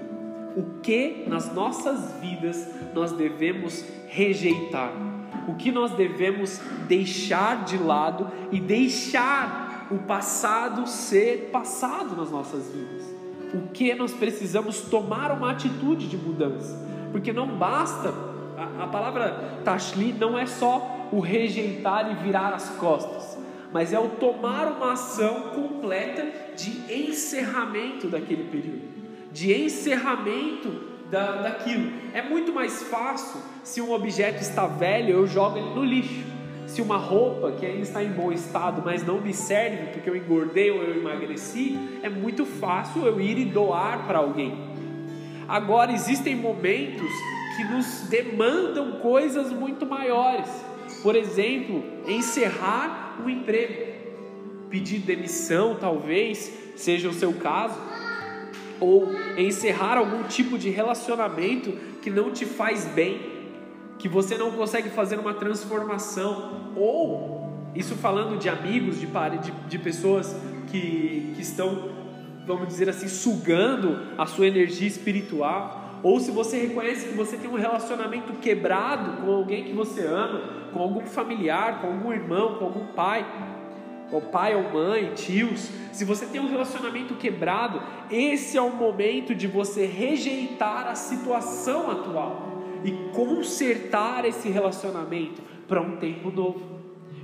O 0.56 0.80
que 0.80 1.24
nas 1.26 1.52
nossas 1.52 2.12
vidas 2.20 2.66
nós 2.94 3.12
devemos 3.12 3.84
rejeitar? 4.08 4.92
O 5.46 5.54
que 5.54 5.70
nós 5.70 5.92
devemos 5.92 6.58
deixar 6.88 7.64
de 7.64 7.76
lado 7.76 8.30
e 8.50 8.58
deixar 8.58 9.66
o 9.90 9.98
passado 9.98 10.86
ser 10.86 11.50
passado 11.52 12.16
nas 12.16 12.30
nossas 12.30 12.68
vidas. 12.72 13.04
O 13.54 13.68
que 13.68 13.94
nós 13.94 14.12
precisamos 14.12 14.80
tomar 14.82 15.30
uma 15.30 15.52
atitude 15.52 16.08
de 16.08 16.16
mudança, 16.16 16.84
porque 17.12 17.32
não 17.32 17.46
basta, 17.46 18.12
a, 18.56 18.84
a 18.84 18.86
palavra 18.88 19.60
tashli 19.64 20.12
não 20.12 20.36
é 20.36 20.46
só 20.46 21.08
o 21.12 21.20
rejeitar 21.20 22.10
e 22.10 22.24
virar 22.24 22.52
as 22.52 22.70
costas, 22.70 23.38
mas 23.72 23.92
é 23.92 23.98
o 23.98 24.08
tomar 24.08 24.72
uma 24.72 24.92
ação 24.92 25.50
completa 25.54 26.26
de 26.56 26.92
encerramento 26.92 28.08
daquele 28.08 28.44
período, 28.44 28.95
de 29.36 29.52
encerramento 29.52 30.72
da, 31.10 31.42
daquilo. 31.42 31.92
É 32.14 32.22
muito 32.22 32.54
mais 32.54 32.82
fácil 32.84 33.38
se 33.62 33.82
um 33.82 33.92
objeto 33.92 34.40
está 34.40 34.66
velho, 34.66 35.10
eu 35.10 35.26
jogo 35.26 35.58
ele 35.58 35.74
no 35.74 35.84
lixo 35.84 36.36
se 36.66 36.82
uma 36.82 36.96
roupa 36.96 37.52
que 37.52 37.64
ainda 37.64 37.82
está 37.82 38.02
em 38.02 38.10
bom 38.10 38.32
estado, 38.32 38.82
mas 38.84 39.04
não 39.04 39.20
me 39.20 39.32
serve 39.32 39.92
porque 39.92 40.10
eu 40.10 40.16
engordei 40.16 40.70
ou 40.70 40.82
eu 40.82 40.98
emagreci, 40.98 41.78
é 42.02 42.08
muito 42.08 42.44
fácil 42.44 43.06
eu 43.06 43.20
ir 43.20 43.38
e 43.38 43.44
doar 43.44 44.04
para 44.06 44.18
alguém. 44.18 44.52
Agora, 45.46 45.92
existem 45.92 46.34
momentos 46.34 47.08
que 47.56 47.64
nos 47.64 48.08
demandam 48.08 48.98
coisas 49.00 49.52
muito 49.52 49.86
maiores. 49.86 50.50
Por 51.02 51.14
exemplo, 51.14 51.84
encerrar 52.08 53.16
um 53.24 53.30
emprego, 53.30 53.94
pedir 54.68 54.98
demissão, 54.98 55.76
talvez 55.80 56.52
seja 56.74 57.08
o 57.08 57.12
seu 57.12 57.32
caso, 57.34 57.78
ou 58.80 59.08
encerrar 59.36 59.98
algum 59.98 60.22
tipo 60.24 60.58
de 60.58 60.70
relacionamento 60.70 61.72
que 62.02 62.10
não 62.10 62.30
te 62.30 62.44
faz 62.44 62.84
bem 62.86 63.36
que 63.98 64.08
você 64.08 64.36
não 64.36 64.50
consegue 64.50 64.90
fazer 64.90 65.18
uma 65.18 65.34
transformação, 65.34 66.72
ou 66.76 67.50
isso 67.74 67.94
falando 67.94 68.38
de 68.38 68.48
amigos, 68.48 69.00
de, 69.00 69.06
de, 69.06 69.50
de 69.68 69.78
pessoas 69.78 70.36
que, 70.68 71.32
que 71.34 71.42
estão, 71.42 71.90
vamos 72.46 72.68
dizer 72.68 72.88
assim, 72.88 73.08
sugando 73.08 73.98
a 74.18 74.26
sua 74.26 74.46
energia 74.46 74.86
espiritual, 74.86 76.00
ou 76.02 76.20
se 76.20 76.30
você 76.30 76.58
reconhece 76.58 77.08
que 77.08 77.14
você 77.14 77.36
tem 77.36 77.50
um 77.50 77.56
relacionamento 77.56 78.32
quebrado 78.34 79.22
com 79.22 79.32
alguém 79.32 79.64
que 79.64 79.72
você 79.72 80.06
ama, 80.06 80.40
com 80.72 80.80
algum 80.80 81.06
familiar, 81.06 81.80
com 81.80 81.88
algum 81.88 82.12
irmão, 82.12 82.54
com 82.54 82.66
algum 82.66 82.86
pai, 82.88 83.26
ou 84.10 84.20
pai 84.20 84.54
ou 84.54 84.72
mãe, 84.72 85.12
tios, 85.14 85.70
se 85.92 86.04
você 86.04 86.26
tem 86.26 86.40
um 86.40 86.48
relacionamento 86.48 87.14
quebrado, 87.14 87.82
esse 88.10 88.56
é 88.56 88.62
o 88.62 88.74
momento 88.74 89.34
de 89.34 89.46
você 89.46 89.86
rejeitar 89.86 90.86
a 90.86 90.94
situação 90.94 91.90
atual 91.90 92.62
e 92.84 92.92
consertar 93.12 94.24
esse 94.24 94.48
relacionamento 94.48 95.42
para 95.66 95.80
um 95.80 95.96
tempo 95.96 96.30
novo, 96.30 96.60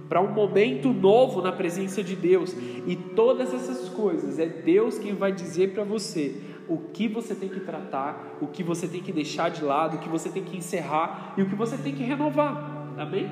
para 0.08 0.20
um 0.20 0.32
momento 0.32 0.92
novo 0.92 1.40
na 1.40 1.52
presença 1.52 2.02
de 2.02 2.16
Deus. 2.16 2.54
E 2.86 2.96
todas 3.14 3.54
essas 3.54 3.88
coisas 3.88 4.38
é 4.38 4.46
Deus 4.46 4.98
quem 4.98 5.14
vai 5.14 5.32
dizer 5.32 5.72
para 5.72 5.84
você 5.84 6.34
o 6.68 6.78
que 6.78 7.06
você 7.08 7.34
tem 7.34 7.48
que 7.48 7.60
tratar, 7.60 8.38
o 8.40 8.46
que 8.46 8.62
você 8.62 8.88
tem 8.88 9.00
que 9.00 9.12
deixar 9.12 9.50
de 9.50 9.62
lado, 9.62 9.96
o 9.96 10.00
que 10.00 10.08
você 10.08 10.28
tem 10.28 10.42
que 10.42 10.56
encerrar 10.56 11.34
e 11.36 11.42
o 11.42 11.48
que 11.48 11.54
você 11.54 11.76
tem 11.76 11.94
que 11.94 12.02
renovar. 12.02 12.94
Amém? 12.98 13.28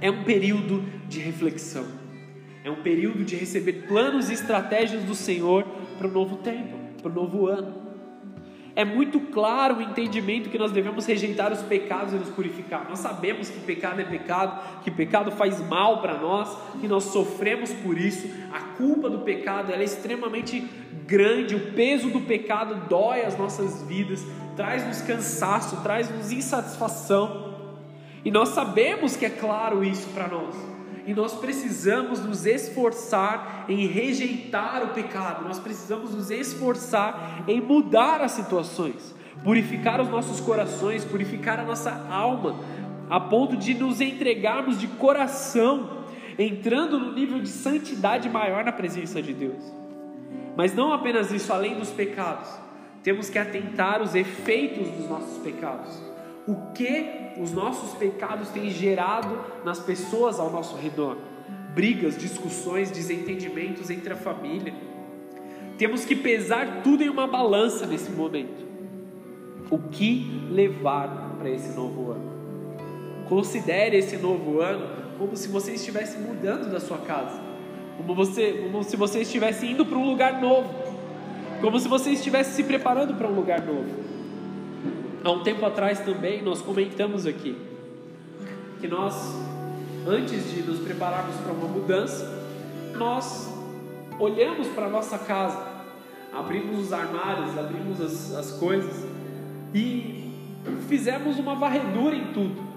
É 0.00 0.10
um 0.10 0.24
período 0.24 0.82
de 1.08 1.20
reflexão. 1.20 1.97
É 2.64 2.70
um 2.70 2.82
período 2.82 3.24
de 3.24 3.36
receber 3.36 3.86
planos 3.86 4.30
e 4.30 4.34
estratégias 4.34 5.02
do 5.04 5.14
Senhor 5.14 5.64
para 5.96 6.06
o 6.06 6.10
novo 6.10 6.36
tempo, 6.36 6.76
para 7.02 7.10
o 7.10 7.14
novo 7.14 7.46
ano 7.46 7.88
é 8.78 8.84
muito 8.84 9.18
claro 9.18 9.78
o 9.78 9.82
entendimento 9.82 10.48
que 10.48 10.56
nós 10.56 10.70
devemos 10.70 11.04
rejeitar 11.04 11.52
os 11.52 11.62
pecados 11.62 12.14
e 12.14 12.16
nos 12.16 12.28
purificar. 12.28 12.86
Nós 12.88 13.00
sabemos 13.00 13.50
que 13.50 13.58
pecado 13.58 14.00
é 14.00 14.04
pecado, 14.04 14.82
que 14.84 14.90
pecado 14.92 15.32
faz 15.32 15.60
mal 15.66 16.00
para 16.00 16.16
nós, 16.16 16.56
que 16.80 16.86
nós 16.86 17.02
sofremos 17.02 17.72
por 17.72 17.98
isso. 17.98 18.30
A 18.52 18.60
culpa 18.76 19.10
do 19.10 19.18
pecado 19.18 19.72
é 19.72 19.82
extremamente 19.82 20.60
grande, 21.04 21.56
o 21.56 21.72
peso 21.72 22.08
do 22.08 22.20
pecado 22.20 22.88
dói 22.88 23.22
as 23.22 23.36
nossas 23.36 23.82
vidas, 23.82 24.24
traz-nos 24.54 25.02
cansaço, 25.02 25.82
traz-nos 25.82 26.30
insatisfação. 26.30 27.56
E 28.24 28.30
nós 28.30 28.50
sabemos 28.50 29.16
que 29.16 29.26
é 29.26 29.30
claro 29.30 29.82
isso 29.82 30.08
para 30.10 30.28
nós 30.28 30.77
e 31.08 31.14
nós 31.14 31.34
precisamos 31.34 32.22
nos 32.22 32.44
esforçar 32.44 33.64
em 33.66 33.86
rejeitar 33.86 34.84
o 34.84 34.88
pecado, 34.88 35.42
nós 35.42 35.58
precisamos 35.58 36.14
nos 36.14 36.30
esforçar 36.30 37.44
em 37.48 37.62
mudar 37.62 38.20
as 38.20 38.32
situações, 38.32 39.14
purificar 39.42 40.02
os 40.02 40.10
nossos 40.10 40.38
corações, 40.38 41.06
purificar 41.06 41.58
a 41.60 41.64
nossa 41.64 41.90
alma, 42.10 42.60
a 43.08 43.18
ponto 43.18 43.56
de 43.56 43.72
nos 43.72 44.02
entregarmos 44.02 44.78
de 44.78 44.86
coração, 44.86 46.04
entrando 46.38 47.00
no 47.00 47.14
nível 47.14 47.40
de 47.40 47.48
santidade 47.48 48.28
maior 48.28 48.62
na 48.62 48.72
presença 48.72 49.22
de 49.22 49.32
Deus. 49.32 49.64
Mas 50.54 50.74
não 50.74 50.92
apenas 50.92 51.32
isso, 51.32 51.50
além 51.50 51.78
dos 51.78 51.88
pecados, 51.88 52.50
temos 53.02 53.30
que 53.30 53.38
atentar 53.38 54.02
os 54.02 54.14
efeitos 54.14 54.86
dos 54.90 55.08
nossos 55.08 55.38
pecados 55.38 56.07
o 56.48 56.72
que 56.72 57.34
os 57.36 57.52
nossos 57.52 57.92
pecados 57.98 58.48
têm 58.48 58.70
gerado 58.70 59.38
nas 59.66 59.78
pessoas 59.78 60.40
ao 60.40 60.50
nosso 60.50 60.76
redor. 60.76 61.18
Brigas, 61.74 62.16
discussões, 62.16 62.90
desentendimentos 62.90 63.90
entre 63.90 64.14
a 64.14 64.16
família. 64.16 64.72
Temos 65.76 66.06
que 66.06 66.16
pesar 66.16 66.80
tudo 66.82 67.04
em 67.04 67.10
uma 67.10 67.26
balança 67.26 67.86
nesse 67.86 68.10
momento. 68.10 68.66
O 69.70 69.78
que 69.78 70.48
levar 70.50 71.36
para 71.38 71.50
esse 71.50 71.76
novo 71.76 72.12
ano? 72.12 72.38
Considere 73.28 73.98
esse 73.98 74.16
novo 74.16 74.60
ano 74.60 74.88
como 75.18 75.36
se 75.36 75.48
você 75.48 75.72
estivesse 75.72 76.16
mudando 76.18 76.70
da 76.70 76.80
sua 76.80 76.98
casa, 76.98 77.38
como, 77.98 78.14
você, 78.14 78.52
como 78.72 78.82
se 78.82 78.96
você 78.96 79.20
estivesse 79.20 79.66
indo 79.66 79.84
para 79.84 79.98
um 79.98 80.08
lugar 80.08 80.40
novo, 80.40 80.72
como 81.60 81.78
se 81.78 81.88
você 81.88 82.12
estivesse 82.12 82.56
se 82.56 82.64
preparando 82.64 83.14
para 83.14 83.28
um 83.28 83.34
lugar 83.34 83.60
novo. 83.60 84.07
Há 85.22 85.30
um 85.30 85.42
tempo 85.42 85.66
atrás 85.66 86.00
também 86.00 86.42
nós 86.42 86.62
comentamos 86.62 87.26
aqui 87.26 87.56
que 88.80 88.86
nós, 88.86 89.34
antes 90.06 90.50
de 90.50 90.62
nos 90.62 90.78
prepararmos 90.78 91.34
para 91.36 91.52
uma 91.52 91.66
mudança, 91.66 92.24
nós 92.96 93.52
olhamos 94.20 94.68
para 94.68 94.86
a 94.86 94.88
nossa 94.88 95.18
casa, 95.18 95.60
abrimos 96.32 96.86
os 96.86 96.92
armários, 96.92 97.58
abrimos 97.58 98.00
as, 98.00 98.34
as 98.34 98.52
coisas 98.52 99.04
e 99.74 100.32
fizemos 100.88 101.38
uma 101.38 101.56
varredura 101.56 102.14
em 102.14 102.32
tudo. 102.32 102.68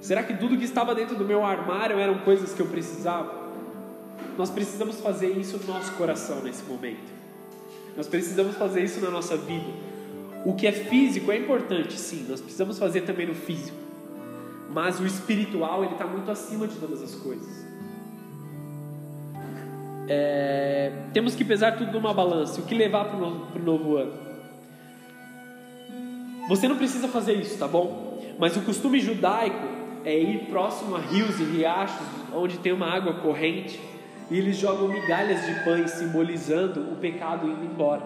Será 0.00 0.22
que 0.22 0.34
tudo 0.34 0.56
que 0.56 0.64
estava 0.64 0.94
dentro 0.94 1.16
do 1.16 1.24
meu 1.24 1.44
armário 1.44 1.98
eram 1.98 2.18
coisas 2.18 2.52
que 2.52 2.60
eu 2.60 2.66
precisava? 2.66 3.42
Nós 4.38 4.50
precisamos 4.50 5.00
fazer 5.00 5.36
isso 5.36 5.58
no 5.58 5.74
nosso 5.74 5.92
coração 5.94 6.40
nesse 6.42 6.62
momento. 6.64 7.12
Nós 7.96 8.06
precisamos 8.06 8.54
fazer 8.56 8.84
isso 8.84 9.00
na 9.00 9.10
nossa 9.10 9.36
vida 9.36 9.93
O 10.44 10.54
que 10.54 10.66
é 10.66 10.72
físico 10.72 11.32
é 11.32 11.38
importante, 11.38 11.98
sim, 11.98 12.26
nós 12.28 12.40
precisamos 12.40 12.78
fazer 12.78 13.02
também 13.02 13.26
no 13.26 13.34
físico. 13.34 13.76
Mas 14.70 15.00
o 15.00 15.06
espiritual, 15.06 15.84
ele 15.84 15.92
está 15.92 16.06
muito 16.06 16.30
acima 16.30 16.66
de 16.66 16.76
todas 16.76 17.02
as 17.02 17.14
coisas. 17.14 17.64
É, 20.06 20.92
temos 21.12 21.34
que 21.34 21.44
pesar 21.44 21.78
tudo 21.78 21.92
numa 21.92 22.12
balança, 22.12 22.60
o 22.60 22.64
que 22.64 22.74
levar 22.74 23.06
para 23.06 23.16
o 23.16 23.20
novo, 23.20 23.58
novo 23.58 23.96
ano. 23.96 24.12
Você 26.48 26.68
não 26.68 26.76
precisa 26.76 27.08
fazer 27.08 27.34
isso, 27.34 27.58
tá 27.58 27.66
bom? 27.66 28.22
Mas 28.38 28.54
o 28.56 28.60
costume 28.60 29.00
judaico 29.00 29.66
é 30.04 30.18
ir 30.18 30.46
próximo 30.50 30.94
a 30.96 31.00
rios 31.00 31.40
e 31.40 31.44
riachos, 31.44 32.06
onde 32.34 32.58
tem 32.58 32.72
uma 32.72 32.86
água 32.86 33.14
corrente, 33.14 33.80
e 34.30 34.36
eles 34.36 34.56
jogam 34.56 34.88
migalhas 34.88 35.46
de 35.46 35.64
pães, 35.64 35.92
simbolizando 35.92 36.80
o 36.92 36.96
pecado 36.96 37.48
indo 37.48 37.64
embora. 37.64 38.02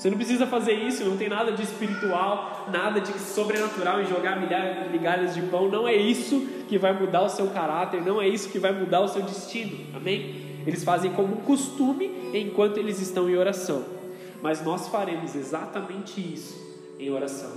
Você 0.00 0.08
não 0.08 0.16
precisa 0.16 0.46
fazer 0.46 0.72
isso, 0.72 1.04
não 1.04 1.18
tem 1.18 1.28
nada 1.28 1.52
de 1.52 1.62
espiritual, 1.62 2.68
nada 2.72 3.02
de 3.02 3.12
sobrenatural 3.18 4.00
em 4.00 4.06
jogar 4.06 4.40
migalhas 4.90 5.34
de 5.34 5.42
pão. 5.42 5.68
Não 5.68 5.86
é 5.86 5.94
isso 5.94 6.40
que 6.66 6.78
vai 6.78 6.98
mudar 6.98 7.20
o 7.20 7.28
seu 7.28 7.48
caráter, 7.48 8.02
não 8.02 8.18
é 8.18 8.26
isso 8.26 8.48
que 8.48 8.58
vai 8.58 8.72
mudar 8.72 9.02
o 9.02 9.08
seu 9.08 9.20
destino. 9.20 9.76
Amém? 9.94 10.62
Eles 10.66 10.82
fazem 10.84 11.12
como 11.12 11.34
um 11.34 11.40
costume 11.42 12.10
enquanto 12.32 12.78
eles 12.78 12.98
estão 12.98 13.28
em 13.28 13.36
oração. 13.36 13.84
Mas 14.40 14.64
nós 14.64 14.88
faremos 14.88 15.34
exatamente 15.34 16.18
isso 16.18 16.58
em 16.98 17.10
oração. 17.10 17.52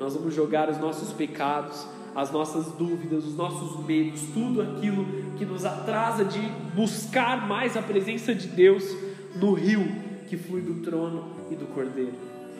Nós 0.00 0.14
vamos 0.14 0.34
jogar 0.34 0.70
os 0.70 0.78
nossos 0.78 1.12
pecados, 1.12 1.86
as 2.14 2.30
nossas 2.30 2.72
dúvidas, 2.72 3.26
os 3.26 3.36
nossos 3.36 3.84
medos, 3.84 4.22
tudo 4.32 4.62
aquilo 4.62 5.04
que 5.36 5.44
nos 5.44 5.66
atrasa 5.66 6.24
de 6.24 6.40
buscar 6.74 7.46
mais 7.46 7.76
a 7.76 7.82
presença 7.82 8.34
de 8.34 8.46
Deus 8.46 8.84
no 9.36 9.52
rio 9.52 10.13
que 10.24 10.36
flui 10.36 10.60
do 10.60 10.82
trono 10.82 11.36
e 11.50 11.54
do 11.54 11.66
Cordeiro. 11.66 12.14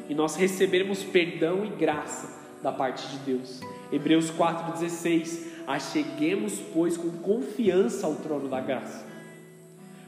E 0.09 0.15
nós 0.15 0.37
receberemos 0.37 1.03
perdão 1.03 1.65
e 1.65 1.69
graça 1.69 2.29
da 2.63 2.71
parte 2.71 3.07
de 3.09 3.19
Deus. 3.19 3.61
Hebreus 3.93 4.31
4,16: 4.31 5.47
Acheguemos, 5.67 6.61
pois, 6.73 6.97
com 6.97 7.11
confiança 7.11 8.07
ao 8.07 8.15
trono 8.17 8.49
da 8.49 8.61
graça, 8.61 9.07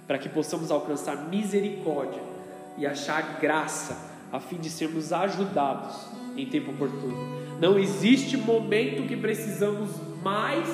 para 0.07 0.19
que 0.19 0.29
possamos 0.29 0.71
alcançar 0.71 1.29
misericórdia 1.29 2.23
e 2.79 2.87
achar 2.87 3.39
graça, 3.41 4.15
a 4.33 4.41
fim 4.41 4.57
de 4.57 4.69
sermos 4.69 5.13
ajudados 5.13 6.09
em 6.37 6.47
tempo 6.47 6.73
oportuno. 6.73 7.17
Não 7.61 7.79
existe 7.79 8.37
momento 8.37 9.07
que 9.07 9.17
precisamos 9.17 9.91
mais 10.23 10.69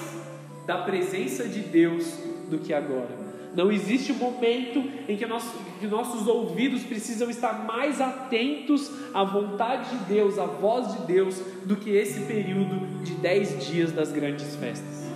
da 0.67 0.79
presença 0.79 1.49
de 1.49 1.61
Deus 1.61 2.17
do 2.51 2.59
que 2.59 2.73
agora. 2.73 3.22
Não 3.55 3.71
existe 3.71 4.13
momento 4.13 4.83
em 5.07 5.17
que, 5.17 5.27
nós, 5.27 5.45
que 5.79 5.87
nossos 5.87 6.27
ouvidos 6.27 6.83
precisam 6.85 7.29
estar 7.29 7.65
mais 7.65 8.01
atentos 8.01 8.91
à 9.13 9.23
vontade 9.25 9.91
de 9.91 10.05
Deus, 10.05 10.39
à 10.39 10.47
voz 10.47 10.93
de 10.93 11.07
Deus, 11.07 11.39
do 11.65 11.77
que 11.77 11.91
esse 11.91 12.21
período 12.21 13.05
de 13.05 13.13
dez 13.15 13.67
dias 13.67 13.93
das 13.93 14.11
grandes 14.11 14.57
festas. 14.57 15.07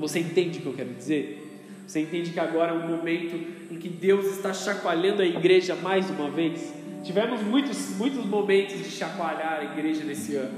Você 0.00 0.18
entende 0.20 0.58
o 0.58 0.62
que 0.62 0.66
eu 0.66 0.74
quero 0.74 0.94
dizer? 0.94 1.44
Você 1.86 2.00
entende 2.00 2.32
que 2.32 2.40
agora 2.40 2.72
é 2.72 2.74
um 2.74 2.88
momento 2.88 3.34
em 3.70 3.76
que 3.76 3.88
Deus 3.88 4.26
está 4.26 4.52
chacoalhando 4.52 5.22
a 5.22 5.26
igreja 5.26 5.76
mais 5.76 6.10
uma 6.10 6.28
vez? 6.28 6.74
Tivemos 7.04 7.40
muitos, 7.42 7.96
muitos 7.96 8.24
momentos 8.26 8.76
de 8.76 8.90
chacoalhar 8.90 9.60
a 9.60 9.64
igreja 9.64 10.04
nesse 10.04 10.34
ano. 10.34 10.54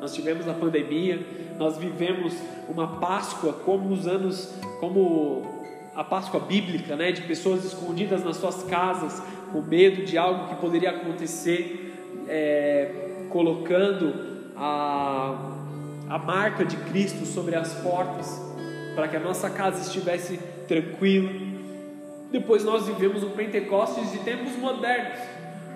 Nós 0.00 0.14
tivemos 0.14 0.46
a 0.48 0.52
pandemia, 0.52 1.20
nós 1.58 1.78
vivemos 1.78 2.34
uma 2.68 2.98
Páscoa 2.98 3.52
como 3.52 3.92
os 3.92 4.06
anos, 4.06 4.54
como 4.78 5.57
a 5.98 6.04
Páscoa 6.04 6.38
bíblica, 6.38 6.94
né, 6.94 7.10
de 7.10 7.22
pessoas 7.22 7.64
escondidas 7.64 8.22
nas 8.24 8.36
suas 8.36 8.62
casas, 8.62 9.20
com 9.50 9.60
medo 9.60 10.04
de 10.04 10.16
algo 10.16 10.46
que 10.46 10.54
poderia 10.60 10.90
acontecer, 10.90 11.92
é, 12.28 13.26
colocando 13.28 14.14
a, 14.54 15.56
a 16.08 16.18
marca 16.18 16.64
de 16.64 16.76
Cristo 16.76 17.26
sobre 17.26 17.56
as 17.56 17.74
portas, 17.80 18.40
para 18.94 19.08
que 19.08 19.16
a 19.16 19.20
nossa 19.20 19.50
casa 19.50 19.82
estivesse 19.82 20.38
tranquila. 20.68 21.32
Depois 22.30 22.64
nós 22.64 22.86
vivemos 22.86 23.24
o 23.24 23.30
Pentecostes 23.30 24.12
de 24.12 24.18
tempos 24.20 24.56
modernos 24.56 25.18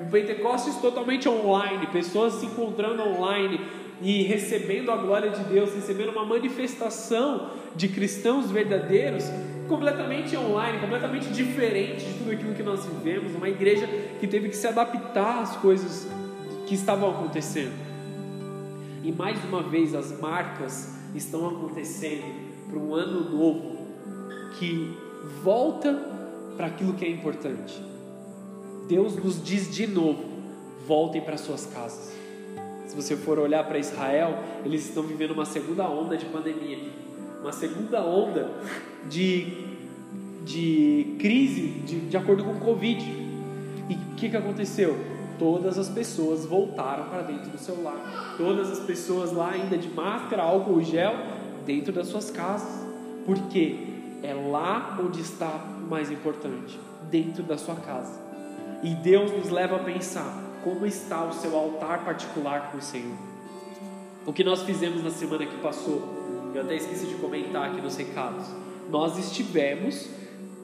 um 0.02 0.10
Pentecostes 0.10 0.76
totalmente 0.76 1.28
online, 1.28 1.86
pessoas 1.88 2.34
se 2.34 2.46
encontrando 2.46 3.02
online 3.02 3.60
e 4.00 4.22
recebendo 4.22 4.90
a 4.90 4.96
glória 4.96 5.30
de 5.30 5.44
Deus, 5.44 5.72
recebendo 5.74 6.10
uma 6.10 6.24
manifestação 6.24 7.50
de 7.76 7.88
cristãos 7.88 8.50
verdadeiros 8.50 9.24
completamente 9.72 10.36
online, 10.36 10.78
completamente 10.78 11.28
diferente 11.32 12.04
de 12.04 12.18
tudo 12.18 12.30
aquilo 12.32 12.54
que 12.54 12.62
nós 12.62 12.84
vivemos, 12.84 13.34
uma 13.34 13.48
igreja 13.48 13.86
que 14.20 14.26
teve 14.26 14.48
que 14.48 14.56
se 14.56 14.66
adaptar 14.66 15.42
às 15.42 15.56
coisas 15.56 16.06
que 16.66 16.74
estavam 16.74 17.10
acontecendo. 17.10 17.72
E 19.02 19.10
mais 19.10 19.42
uma 19.44 19.62
vez 19.62 19.94
as 19.94 20.18
marcas 20.20 20.94
estão 21.14 21.48
acontecendo 21.48 22.24
para 22.68 22.78
um 22.78 22.94
ano 22.94 23.30
novo 23.30 23.86
que 24.58 24.96
volta 25.42 25.92
para 26.56 26.66
aquilo 26.66 26.92
que 26.94 27.04
é 27.04 27.08
importante 27.08 27.92
Deus 28.92 29.16
nos 29.16 29.42
diz 29.42 29.74
de 29.74 29.86
novo: 29.86 30.24
voltem 30.86 31.22
para 31.22 31.36
suas 31.36 31.66
casas. 31.66 32.12
Se 32.86 32.94
você 32.94 33.16
for 33.16 33.38
olhar 33.38 33.64
para 33.64 33.78
Israel, 33.78 34.38
eles 34.64 34.86
estão 34.86 35.02
vivendo 35.02 35.30
uma 35.30 35.46
segunda 35.46 35.88
onda 35.88 36.16
de 36.16 36.26
pandemia, 36.26 36.78
uma 37.42 37.52
segunda 37.52 38.00
onda 38.00 38.48
de, 39.10 39.66
de 40.44 41.16
crise 41.18 41.68
de, 41.84 42.00
de 42.00 42.16
acordo 42.16 42.44
com 42.44 42.52
o 42.52 42.60
Covid. 42.60 43.04
E 43.90 43.94
o 43.94 44.14
que, 44.16 44.30
que 44.30 44.36
aconteceu? 44.36 44.96
Todas 45.38 45.76
as 45.76 45.88
pessoas 45.88 46.46
voltaram 46.46 47.08
para 47.08 47.22
dentro 47.22 47.50
do 47.50 47.58
seu 47.58 47.82
lar. 47.82 48.36
Todas 48.38 48.70
as 48.70 48.78
pessoas 48.78 49.32
lá, 49.32 49.50
ainda 49.50 49.76
de 49.76 49.88
máscara, 49.88 50.44
álcool 50.44 50.80
gel, 50.82 51.14
dentro 51.66 51.92
das 51.92 52.06
suas 52.06 52.30
casas. 52.30 52.86
Porque 53.26 53.88
é 54.22 54.32
lá 54.32 54.96
onde 55.02 55.20
está 55.20 55.50
o 55.78 55.90
mais 55.90 56.10
importante 56.12 56.78
dentro 57.10 57.42
da 57.42 57.58
sua 57.58 57.74
casa. 57.74 58.20
E 58.84 58.94
Deus 58.94 59.32
nos 59.32 59.48
leva 59.48 59.76
a 59.76 59.78
pensar 59.80 60.40
como 60.62 60.86
está 60.86 61.24
o 61.24 61.32
seu 61.32 61.56
altar 61.56 62.04
particular 62.04 62.70
com 62.70 62.78
o 62.78 62.82
Senhor. 62.82 63.16
O 64.24 64.32
que 64.32 64.44
nós 64.44 64.62
fizemos 64.62 65.02
na 65.02 65.10
semana 65.10 65.44
que 65.44 65.56
passou, 65.58 66.22
eu 66.58 66.62
até 66.62 66.76
esqueci 66.76 67.06
de 67.06 67.14
comentar 67.14 67.70
aqui 67.70 67.80
nos 67.80 67.96
recados. 67.96 68.46
Nós 68.90 69.18
estivemos 69.18 70.08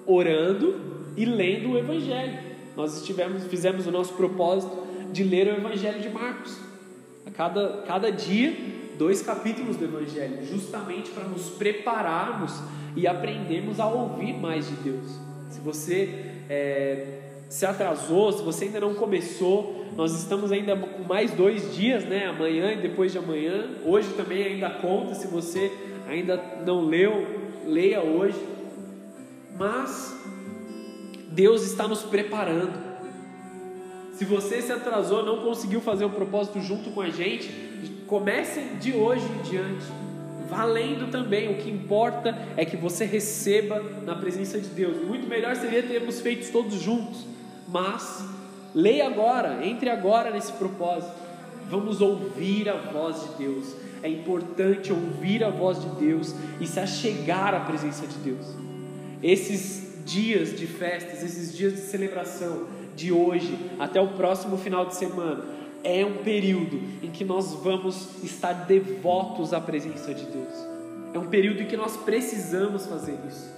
orando 0.07 0.81
e 1.17 1.25
lendo 1.25 1.71
o 1.71 1.79
Evangelho. 1.79 2.39
Nós 2.77 2.97
estivemos, 2.97 3.45
fizemos 3.45 3.87
o 3.87 3.91
nosso 3.91 4.15
propósito 4.15 4.87
de 5.13 5.25
ler 5.25 5.49
o 5.49 5.57
Evangelho 5.57 6.01
de 6.01 6.09
Marcos. 6.09 6.57
A 7.27 7.31
cada, 7.31 7.83
cada 7.87 8.11
dia, 8.11 8.57
dois 8.97 9.23
capítulos 9.23 9.77
do 9.77 9.85
Evangelho, 9.85 10.47
justamente 10.47 11.11
para 11.11 11.25
nos 11.25 11.51
prepararmos 11.51 12.53
e 12.97 13.07
aprendermos 13.07 13.81
a 13.81 13.87
ouvir 13.87 14.35
mais 14.35 14.67
de 14.67 14.75
Deus. 14.77 15.19
Se 15.51 15.61
você 15.61 16.27
é, 16.49 17.28
se 17.49 17.65
atrasou, 17.65 18.31
se 18.33 18.43
você 18.43 18.67
ainda 18.67 18.81
não 18.81 18.95
começou, 18.95 19.87
nós 19.97 20.13
estamos 20.13 20.53
ainda 20.53 20.77
com 20.77 21.03
mais 21.03 21.31
dois 21.31 21.75
dias, 21.75 22.05
né? 22.05 22.27
Amanhã 22.27 22.73
e 22.73 22.77
depois 22.77 23.13
de 23.13 23.19
amanhã. 23.19 23.71
Hoje 23.85 24.13
também 24.15 24.43
ainda 24.45 24.69
conta, 24.69 25.15
se 25.15 25.27
você 25.27 25.73
ainda 26.07 26.37
não 26.65 26.85
leu, 26.85 27.27
leia 27.67 28.03
hoje. 28.03 28.39
Mas 29.59 30.15
Deus 31.31 31.63
está 31.63 31.89
nos 31.89 32.03
preparando. 32.03 32.87
Se 34.13 34.25
você 34.25 34.61
se 34.61 34.73
atrasou, 34.73 35.25
não 35.25 35.39
conseguiu 35.39 35.81
fazer 35.81 36.05
o 36.05 36.11
propósito 36.11 36.61
junto 36.61 36.91
com 36.91 37.01
a 37.01 37.09
gente, 37.09 37.49
comece 38.07 38.61
de 38.81 38.93
hoje 38.93 39.25
em 39.25 39.43
diante. 39.51 39.87
Valendo 40.51 41.11
também, 41.11 41.51
o 41.53 41.59
que 41.59 41.71
importa 41.71 42.37
é 42.57 42.65
que 42.65 42.77
você 42.77 43.05
receba 43.05 43.83
na 44.05 44.15
presença 44.15 44.59
de 44.61 44.69
Deus. 44.69 44.97
Muito 45.07 45.27
melhor 45.27 45.57
seria 45.57 45.83
termos 45.83 46.21
feito 46.21 46.51
todos 46.51 46.75
juntos 46.75 47.38
mas 47.69 48.25
leia 48.75 49.07
agora, 49.07 49.67
entre 49.67 49.91
agora 49.91 50.31
nesse 50.31 50.53
propósito. 50.53 51.13
Vamos 51.69 52.01
ouvir 52.01 52.69
a 52.69 52.77
voz 52.77 53.23
de 53.23 53.45
Deus. 53.45 53.75
É 54.03 54.09
importante 54.09 54.93
ouvir 54.93 55.45
a 55.45 55.51
voz 55.51 55.81
de 55.81 55.89
Deus 56.01 56.35
e 56.61 56.67
se 56.67 56.81
achegar 56.81 57.55
à 57.55 57.61
presença 57.61 58.07
de 58.07 58.17
Deus. 58.19 58.47
Esses 59.23 60.03
dias 60.05 60.57
de 60.57 60.67
festas, 60.67 61.23
esses 61.23 61.55
dias 61.55 61.75
de 61.75 61.81
celebração, 61.81 62.67
de 62.97 63.13
hoje 63.13 63.57
até 63.79 64.01
o 64.01 64.09
próximo 64.09 64.57
final 64.57 64.87
de 64.87 64.95
semana, 64.95 65.45
é 65.85 66.05
um 66.05 66.19
período 66.25 66.81
em 67.03 67.11
que 67.11 67.25
nós 67.25 67.53
vamos 67.55 68.09
estar 68.25 68.53
devotos 68.53 69.53
à 69.53 69.61
presença 69.61 70.13
de 70.15 70.25
Deus. 70.25 70.55
É 71.15 71.19
um 71.19 71.27
período 71.27 71.63
em 71.63 71.67
que 71.67 71.77
nós 71.77 71.97
precisamos 71.97 72.87
fazer 72.87 73.19
isso. 73.29 73.53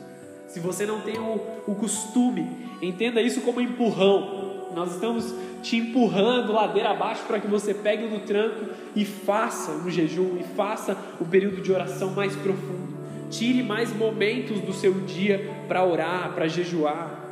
Se 0.51 0.59
você 0.59 0.85
não 0.85 1.01
tem 1.01 1.17
o, 1.17 1.41
o 1.65 1.77
costume, 1.77 2.45
entenda 2.83 3.23
isso 3.23 3.41
como 3.43 3.61
empurrão. 3.61 4.69
Nós 4.75 4.95
estamos 4.95 5.33
te 5.63 5.77
empurrando 5.77 6.53
ladeira 6.53 6.91
abaixo 6.91 7.23
para 7.25 7.39
que 7.39 7.47
você 7.47 7.73
pegue 7.73 8.07
no 8.09 8.19
tranco 8.21 8.67
e 8.97 9.05
faça 9.05 9.71
um 9.71 9.89
jejum 9.89 10.39
e 10.41 10.43
faça 10.57 10.97
o 11.21 11.25
período 11.25 11.63
de 11.63 11.71
oração 11.71 12.11
mais 12.11 12.35
profundo. 12.35 12.99
Tire 13.31 13.63
mais 13.63 13.95
momentos 13.95 14.61
do 14.61 14.73
seu 14.73 14.93
dia 14.93 15.49
para 15.69 15.85
orar, 15.85 16.33
para 16.35 16.49
jejuar. 16.49 17.29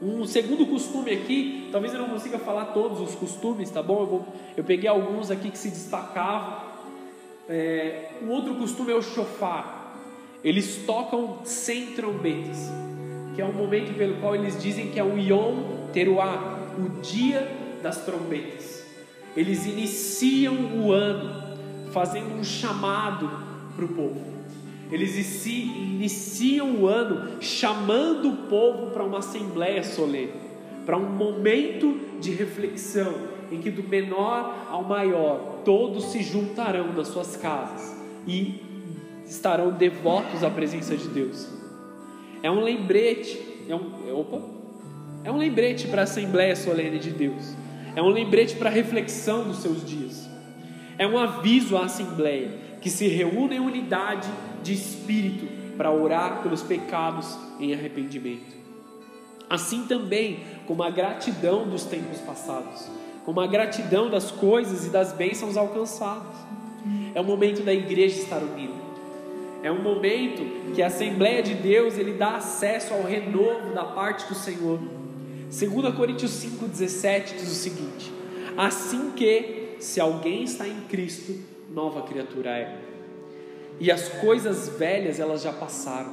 Um 0.00 0.24
segundo 0.24 0.64
costume 0.64 1.10
aqui, 1.10 1.68
talvez 1.70 1.92
eu 1.92 2.00
não 2.00 2.08
consiga 2.08 2.38
falar 2.38 2.66
todos 2.66 2.98
os 2.98 3.14
costumes, 3.14 3.70
tá 3.70 3.82
bom? 3.82 4.00
Eu, 4.00 4.06
vou, 4.06 4.26
eu 4.56 4.64
peguei 4.64 4.88
alguns 4.88 5.30
aqui 5.30 5.50
que 5.50 5.58
se 5.58 5.68
destacavam. 5.68 6.66
É, 7.46 8.12
um 8.22 8.30
outro 8.30 8.54
costume 8.54 8.90
é 8.90 8.94
o 8.94 9.02
chofar. 9.02 9.77
Eles 10.42 10.84
tocam 10.86 11.40
sem 11.44 11.88
trombetas, 11.88 12.70
que 13.34 13.42
é 13.42 13.44
um 13.44 13.52
momento 13.52 13.96
pelo 13.96 14.16
qual 14.20 14.34
eles 14.34 14.60
dizem 14.60 14.88
que 14.88 14.98
é 14.98 15.04
o 15.04 15.18
Yom 15.18 15.88
Teruah, 15.92 16.74
o 16.78 17.00
dia 17.00 17.50
das 17.82 18.04
trombetas. 18.04 18.84
Eles 19.36 19.66
iniciam 19.66 20.54
o 20.80 20.92
ano 20.92 21.58
fazendo 21.92 22.34
um 22.34 22.44
chamado 22.44 23.28
para 23.74 23.84
o 23.84 23.88
povo. 23.88 24.38
Eles 24.90 25.44
iniciam 25.46 26.76
o 26.76 26.86
ano 26.86 27.40
chamando 27.40 28.30
o 28.30 28.36
povo 28.48 28.90
para 28.90 29.04
uma 29.04 29.18
assembleia 29.18 29.82
solene, 29.82 30.32
para 30.86 30.96
um 30.96 31.08
momento 31.08 31.98
de 32.20 32.30
reflexão 32.30 33.14
em 33.50 33.60
que 33.60 33.70
do 33.70 33.82
menor 33.82 34.66
ao 34.70 34.84
maior 34.84 35.60
todos 35.64 36.06
se 36.06 36.22
juntarão 36.22 36.92
nas 36.92 37.08
suas 37.08 37.36
casas 37.36 37.96
e 38.26 38.67
estarão 39.28 39.70
devotos 39.70 40.42
à 40.42 40.50
presença 40.50 40.96
de 40.96 41.08
Deus. 41.08 41.48
É 42.42 42.50
um 42.50 42.62
lembrete, 42.62 43.38
é 43.68 43.74
um, 43.74 44.18
opa, 44.18 44.40
é 45.24 45.30
um 45.30 45.36
lembrete 45.36 45.88
para 45.88 46.02
a 46.02 46.04
assembleia 46.04 46.56
solene 46.56 46.98
de 46.98 47.10
Deus. 47.10 47.54
É 47.94 48.02
um 48.02 48.08
lembrete 48.08 48.56
para 48.56 48.70
a 48.70 48.72
reflexão 48.72 49.44
dos 49.44 49.58
seus 49.58 49.84
dias. 49.84 50.28
É 50.96 51.06
um 51.06 51.18
aviso 51.18 51.76
à 51.76 51.84
assembleia 51.84 52.50
que 52.80 52.88
se 52.88 53.08
reúne 53.08 53.56
em 53.56 53.60
unidade 53.60 54.28
de 54.62 54.72
espírito 54.72 55.46
para 55.76 55.90
orar 55.90 56.42
pelos 56.42 56.62
pecados 56.62 57.36
em 57.60 57.74
arrependimento. 57.74 58.56
Assim 59.50 59.84
também 59.86 60.40
como 60.66 60.82
a 60.82 60.90
gratidão 60.90 61.68
dos 61.68 61.84
tempos 61.84 62.20
passados, 62.20 62.88
como 63.24 63.40
a 63.40 63.46
gratidão 63.46 64.10
das 64.10 64.30
coisas 64.30 64.86
e 64.86 64.90
das 64.90 65.12
bênçãos 65.12 65.56
alcançadas. 65.56 66.36
É 67.14 67.20
o 67.20 67.24
momento 67.24 67.62
da 67.62 67.72
igreja 67.72 68.20
estar 68.20 68.42
unida. 68.42 68.87
É 69.62 69.72
um 69.72 69.82
momento 69.82 70.72
que 70.74 70.82
a 70.82 70.86
Assembleia 70.86 71.42
de 71.42 71.54
Deus 71.54 71.98
ele 71.98 72.12
dá 72.12 72.36
acesso 72.36 72.94
ao 72.94 73.02
renovo 73.02 73.74
da 73.74 73.84
parte 73.84 74.28
do 74.28 74.34
Senhor. 74.34 74.78
2 75.50 75.94
Coríntios 75.94 76.30
5,17 76.44 77.34
diz 77.34 77.50
o 77.50 77.54
seguinte: 77.54 78.12
Assim 78.56 79.10
que, 79.12 79.76
se 79.80 80.00
alguém 80.00 80.44
está 80.44 80.68
em 80.68 80.80
Cristo, 80.82 81.34
nova 81.72 82.02
criatura 82.02 82.50
é 82.50 82.88
e 83.80 83.90
as 83.90 84.08
coisas 84.08 84.68
velhas 84.68 85.20
elas 85.20 85.42
já 85.42 85.52
passaram, 85.52 86.12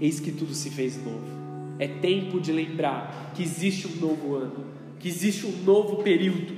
eis 0.00 0.18
que 0.18 0.32
tudo 0.32 0.52
se 0.52 0.70
fez 0.70 0.96
novo. 0.96 1.38
É 1.78 1.86
tempo 1.86 2.40
de 2.40 2.52
lembrar 2.52 3.32
que 3.34 3.42
existe 3.42 3.86
um 3.86 4.00
novo 4.00 4.34
ano, 4.34 4.66
que 4.98 5.08
existe 5.08 5.46
um 5.46 5.62
novo 5.62 6.02
período. 6.02 6.56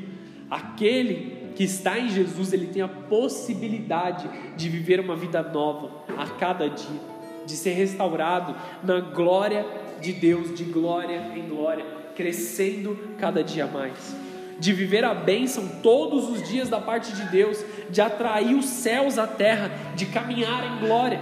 Aquele 0.50 1.39
que 1.60 1.64
está 1.64 1.98
em 1.98 2.08
Jesus, 2.08 2.54
ele 2.54 2.68
tem 2.68 2.80
a 2.80 2.88
possibilidade 2.88 4.26
de 4.56 4.66
viver 4.70 4.98
uma 4.98 5.14
vida 5.14 5.42
nova 5.42 5.90
a 6.16 6.26
cada 6.26 6.70
dia, 6.70 7.00
de 7.44 7.52
ser 7.52 7.72
restaurado 7.72 8.56
na 8.82 8.98
glória 8.98 9.66
de 10.00 10.14
Deus, 10.14 10.54
de 10.54 10.64
glória 10.64 11.20
em 11.36 11.46
glória, 11.50 11.84
crescendo 12.16 12.98
cada 13.18 13.44
dia 13.44 13.66
mais 13.66 14.16
de 14.58 14.72
viver 14.72 15.04
a 15.04 15.12
bênção 15.12 15.68
todos 15.82 16.30
os 16.30 16.48
dias 16.48 16.70
da 16.70 16.80
parte 16.80 17.12
de 17.12 17.24
Deus, 17.24 17.62
de 17.90 18.00
atrair 18.00 18.54
os 18.54 18.64
céus 18.64 19.18
à 19.18 19.26
terra, 19.26 19.70
de 19.94 20.06
caminhar 20.06 20.64
em 20.64 20.86
glória. 20.86 21.20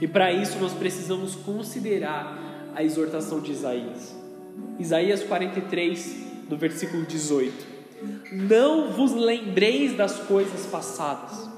E 0.00 0.08
para 0.08 0.32
isso 0.32 0.58
nós 0.58 0.72
precisamos 0.72 1.36
considerar 1.36 2.72
a 2.74 2.82
exortação 2.82 3.40
de 3.40 3.52
Isaías. 3.52 4.16
Isaías 4.80 5.22
43, 5.22 6.46
no 6.48 6.56
versículo 6.56 7.04
18: 7.04 7.75
Não 8.32 8.90
vos 8.92 9.12
lembreis 9.12 9.94
das 9.96 10.18
coisas 10.20 10.66
passadas, 10.66 11.48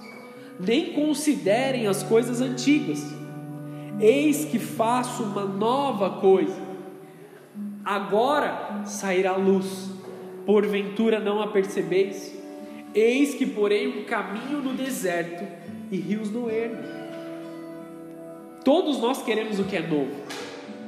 nem 0.59 0.92
considerem 0.92 1.87
as 1.87 2.03
coisas 2.03 2.40
antigas. 2.40 3.03
Eis 4.01 4.44
que 4.44 4.59
faço 4.59 5.22
uma 5.24 5.44
nova 5.44 6.20
coisa. 6.20 6.68
Agora 7.85 8.83
sairá 8.85 9.35
luz 9.37 9.98
porventura 10.48 11.20
não 11.20 11.42
a 11.42 11.48
percebeis? 11.48 12.35
Eis 12.94 13.35
que 13.35 13.44
porei 13.44 13.87
um 13.87 14.05
caminho 14.05 14.62
no 14.62 14.72
deserto 14.72 15.44
e 15.90 15.98
rios 15.98 16.31
no 16.31 16.51
ermo. 16.51 16.83
Todos 18.64 18.98
nós 18.98 19.22
queremos 19.22 19.59
o 19.59 19.64
que 19.64 19.77
é 19.77 19.87
novo. 19.87 20.11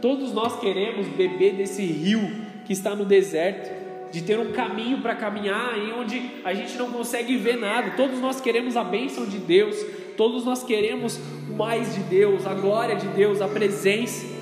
Todos 0.01 0.33
nós 0.33 0.59
queremos 0.59 1.07
beber 1.09 1.57
desse 1.57 1.85
rio 1.85 2.23
que 2.65 2.73
está 2.73 2.97
no 2.97 3.05
deserto, 3.05 3.71
de 4.11 4.23
ter 4.23 4.39
um 4.39 4.53
caminho 4.53 5.01
para 5.01 5.15
caminhar 5.15 5.79
em 5.79 5.93
onde 5.93 6.31
a 6.45 6.53
gente 6.53 6.77
não 6.77 6.91
consegue 6.91 7.37
ver 7.37 7.57
nada. 7.57 7.93
Todos 7.97 8.21
nós 8.21 8.41
queremos 8.41 8.77
a 8.77 8.85
bênção 8.85 9.27
de 9.27 9.39
Deus, 9.39 9.77
todos 10.17 10.45
nós 10.45 10.63
queremos 10.65 11.19
mais 11.57 11.95
de 11.95 12.01
Deus, 12.01 12.47
a 12.47 12.55
glória 12.55 12.97
de 12.97 13.07
Deus, 13.09 13.41
a 13.41 13.49
presença 13.49 14.41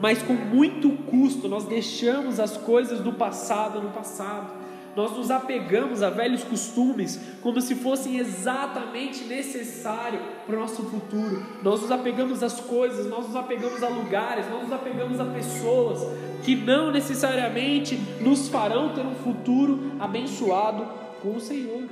mas 0.00 0.22
com 0.22 0.32
muito 0.32 0.90
custo 1.04 1.46
nós 1.46 1.66
deixamos 1.66 2.40
as 2.40 2.56
coisas 2.56 3.00
do 3.00 3.12
passado 3.12 3.82
no 3.82 3.90
passado. 3.90 4.59
Nós 5.00 5.12
nos 5.12 5.30
apegamos 5.30 6.02
a 6.02 6.10
velhos 6.10 6.44
costumes 6.44 7.18
como 7.40 7.58
se 7.58 7.74
fossem 7.74 8.18
exatamente 8.18 9.24
necessários 9.24 10.20
para 10.44 10.54
o 10.54 10.60
nosso 10.60 10.82
futuro. 10.82 11.42
Nós 11.62 11.80
nos 11.80 11.90
apegamos 11.90 12.42
às 12.42 12.60
coisas, 12.60 13.06
nós 13.06 13.26
nos 13.26 13.34
apegamos 13.34 13.82
a 13.82 13.88
lugares, 13.88 14.46
nós 14.50 14.64
nos 14.64 14.72
apegamos 14.74 15.18
a 15.18 15.24
pessoas 15.24 16.06
que 16.44 16.54
não 16.54 16.92
necessariamente 16.92 17.96
nos 18.20 18.50
farão 18.50 18.92
ter 18.92 19.00
um 19.00 19.14
futuro 19.14 19.92
abençoado 19.98 20.86
com 21.22 21.30
o 21.30 21.40
Senhor. 21.40 21.84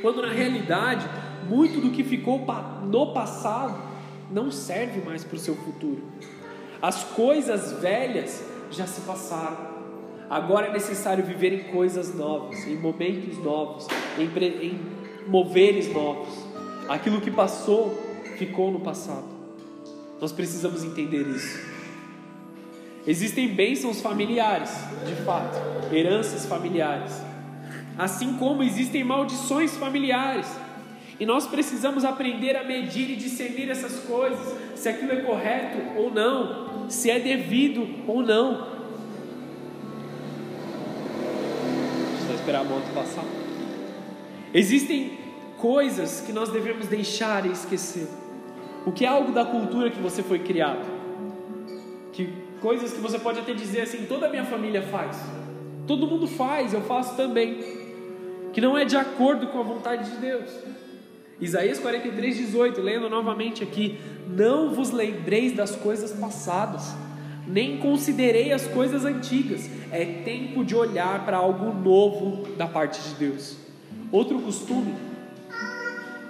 Quando 0.00 0.22
na 0.22 0.32
realidade, 0.32 1.06
muito 1.46 1.78
do 1.78 1.90
que 1.90 2.02
ficou 2.02 2.42
no 2.84 3.12
passado 3.12 3.78
não 4.30 4.50
serve 4.50 5.02
mais 5.02 5.24
para 5.24 5.36
o 5.36 5.38
seu 5.38 5.54
futuro. 5.56 6.02
As 6.80 7.04
coisas 7.04 7.72
velhas 7.82 8.42
já 8.70 8.86
se 8.86 9.02
passaram. 9.02 9.77
Agora 10.30 10.66
é 10.66 10.72
necessário 10.72 11.24
viver 11.24 11.52
em 11.52 11.72
coisas 11.72 12.14
novas, 12.14 12.66
em 12.66 12.76
momentos 12.76 13.38
novos, 13.38 13.86
em, 14.18 14.24
em 14.64 14.80
moveres 15.26 15.92
novos. 15.92 16.28
Aquilo 16.88 17.20
que 17.20 17.30
passou 17.30 17.98
ficou 18.36 18.70
no 18.70 18.80
passado. 18.80 19.24
Nós 20.20 20.32
precisamos 20.32 20.84
entender 20.84 21.26
isso. 21.28 21.58
Existem 23.06 23.48
bênçãos 23.48 24.02
familiares, 24.02 24.70
de 25.06 25.14
fato, 25.24 25.56
heranças 25.94 26.44
familiares, 26.44 27.22
assim 27.96 28.34
como 28.34 28.62
existem 28.62 29.02
maldições 29.02 29.76
familiares. 29.76 30.46
E 31.18 31.24
nós 31.24 31.46
precisamos 31.46 32.04
aprender 32.04 32.54
a 32.56 32.64
medir 32.64 33.10
e 33.10 33.16
discernir 33.16 33.70
essas 33.70 34.00
coisas, 34.00 34.54
se 34.74 34.88
aquilo 34.88 35.12
é 35.12 35.16
correto 35.22 35.78
ou 35.96 36.12
não, 36.12 36.88
se 36.90 37.10
é 37.10 37.18
devido 37.18 37.88
ou 38.06 38.22
não. 38.22 38.68
Deixa 42.18 42.32
eu 42.32 42.37
esperar 42.48 42.60
a 42.60 42.64
moto 42.64 42.90
passar. 42.94 43.24
Existem 44.54 45.18
coisas 45.58 46.22
que 46.22 46.32
nós 46.32 46.48
devemos 46.48 46.86
deixar 46.86 47.44
e 47.44 47.52
esquecer. 47.52 48.08
O 48.86 48.92
que 48.92 49.04
é 49.04 49.08
algo 49.08 49.32
da 49.32 49.44
cultura 49.44 49.90
que 49.90 50.00
você 50.00 50.22
foi 50.22 50.38
criado? 50.38 50.86
Que 52.10 52.32
coisas 52.58 52.94
que 52.94 53.00
você 53.00 53.18
pode 53.18 53.40
até 53.40 53.52
dizer 53.52 53.82
assim, 53.82 54.06
toda 54.06 54.26
a 54.26 54.30
minha 54.30 54.46
família 54.46 54.80
faz. 54.80 55.22
Todo 55.86 56.06
mundo 56.06 56.26
faz, 56.26 56.72
eu 56.72 56.80
faço 56.80 57.14
também. 57.16 57.58
Que 58.54 58.62
não 58.62 58.78
é 58.78 58.86
de 58.86 58.96
acordo 58.96 59.48
com 59.48 59.60
a 59.60 59.62
vontade 59.62 60.10
de 60.10 60.16
Deus. 60.16 60.50
Isaías 61.38 61.78
43, 61.78 62.34
18, 62.34 62.80
lendo 62.80 63.10
novamente 63.10 63.62
aqui: 63.62 63.98
Não 64.26 64.70
vos 64.70 64.90
lembreis 64.90 65.52
das 65.52 65.76
coisas 65.76 66.12
passadas, 66.12 66.94
nem 67.48 67.78
considerei 67.78 68.52
as 68.52 68.66
coisas 68.66 69.04
antigas, 69.04 69.68
é 69.90 70.04
tempo 70.24 70.64
de 70.64 70.76
olhar 70.76 71.24
para 71.24 71.38
algo 71.38 71.72
novo 71.72 72.46
da 72.56 72.66
parte 72.66 73.00
de 73.00 73.14
Deus. 73.14 73.56
Outro 74.12 74.38
costume, 74.40 74.94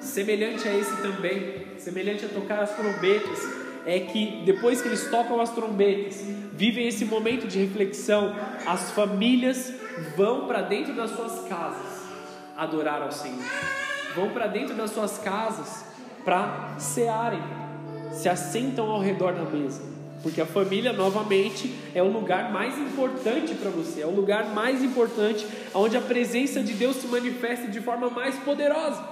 semelhante 0.01 0.67
a 0.69 0.75
esse 0.75 0.97
também, 1.03 1.67
semelhante 1.77 2.25
a 2.25 2.29
tocar 2.29 2.61
as 2.61 2.75
trombetas, 2.75 3.39
é 3.85 4.01
que 4.01 4.43
depois 4.45 4.81
que 4.81 4.89
eles 4.89 5.09
tocam 5.11 5.41
as 5.41 5.51
trombetas, 5.51 6.25
vivem 6.53 6.87
esse 6.87 7.05
momento 7.05 7.47
de 7.49 7.59
reflexão, 7.59 8.35
as 8.67 8.91
famílias 8.93 9.73
vão 10.17 10.47
para 10.47 10.63
dentro 10.63 10.95
das 10.95 11.11
suas 11.11 11.49
casas 11.49 12.07
adorar 12.57 13.03
ao 13.03 13.13
Senhor. 13.13 13.45
Vão 14.15 14.31
para 14.31 14.47
dentro 14.47 14.75
das 14.75 14.91
suas 14.91 15.19
casas 15.19 15.85
para 16.25 16.77
cearem, 16.79 17.41
se 18.13 18.29
assentam 18.29 18.91
ao 18.91 19.01
redor 19.01 19.33
da 19.33 19.45
mesa, 19.45 19.83
porque 20.23 20.41
a 20.41 20.47
família 20.47 20.93
novamente 20.93 21.73
é 21.95 22.03
o 22.03 22.11
lugar 22.11 22.53
mais 22.53 22.77
importante 22.79 23.55
para 23.55 23.71
você, 23.71 24.03
é 24.03 24.07
o 24.07 24.15
lugar 24.15 24.53
mais 24.53 24.83
importante 24.83 25.47
onde 25.75 25.97
a 25.97 26.01
presença 26.01 26.63
de 26.63 26.73
Deus 26.75 26.97
se 26.97 27.07
manifesta 27.07 27.69
de 27.69 27.81
forma 27.81 28.11
mais 28.11 28.35
poderosa. 28.37 29.03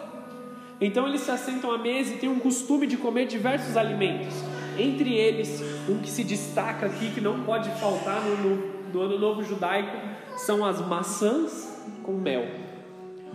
Então 0.80 1.08
eles 1.08 1.22
se 1.22 1.30
assentam 1.30 1.70
à 1.72 1.78
mesa 1.78 2.14
e 2.14 2.18
têm 2.18 2.28
um 2.28 2.38
costume 2.38 2.86
de 2.86 2.96
comer 2.96 3.26
diversos 3.26 3.76
alimentos. 3.76 4.34
Entre 4.78 5.14
eles, 5.14 5.62
um 5.88 5.98
que 5.98 6.10
se 6.10 6.22
destaca 6.22 6.86
aqui, 6.86 7.10
que 7.12 7.20
não 7.20 7.44
pode 7.44 7.70
faltar 7.80 8.20
no, 8.22 8.36
no, 8.36 8.92
no 8.92 9.00
Ano 9.00 9.18
Novo 9.18 9.42
Judaico, 9.42 9.96
são 10.36 10.64
as 10.64 10.86
maçãs 10.86 11.82
com 12.02 12.12
mel. 12.12 12.44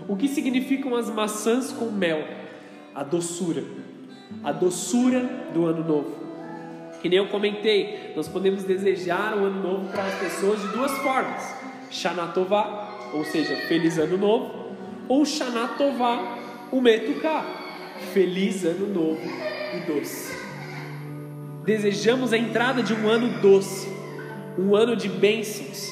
O 0.08 0.16
que 0.16 0.28
significam 0.28 0.96
as 0.96 1.10
maçãs 1.10 1.72
com 1.72 1.86
mel? 1.86 2.24
A 2.94 3.04
doçura. 3.04 3.64
A 4.44 4.52
doçura 4.52 5.22
do 5.54 5.66
Ano 5.66 5.84
Novo. 5.84 6.21
Que 7.02 7.10
nem 7.10 7.18
eu 7.18 7.28
comentei, 7.28 8.14
nós 8.16 8.28
podemos 8.28 8.64
desejar 8.64 9.36
um 9.38 9.46
ano 9.46 9.62
novo 9.62 9.92
para 9.92 10.04
as 10.04 10.16
pessoas 10.20 10.62
de 10.62 10.68
duas 10.68 10.92
formas: 11.00 11.56
Shanatová, 11.90 13.10
ou 13.14 13.26
seja, 13.26 13.56
feliz 13.68 13.98
ano 13.98 14.18
novo, 14.18 14.76
ou 15.08 15.26
Shanatová, 15.26 16.38
Umetuká, 16.72 17.44
feliz 18.14 18.64
ano 18.64 18.88
novo 18.88 19.22
e 19.76 19.80
doce. 19.92 20.42
Desejamos 21.66 22.34
a 22.34 22.38
entrada 22.38 22.82
de 22.82 22.94
um 22.94 23.10
ano 23.10 23.42
doce, 23.42 23.88
um 24.58 24.76
ano 24.76 24.96
de 24.96 25.10
bênçãos. 25.10 25.92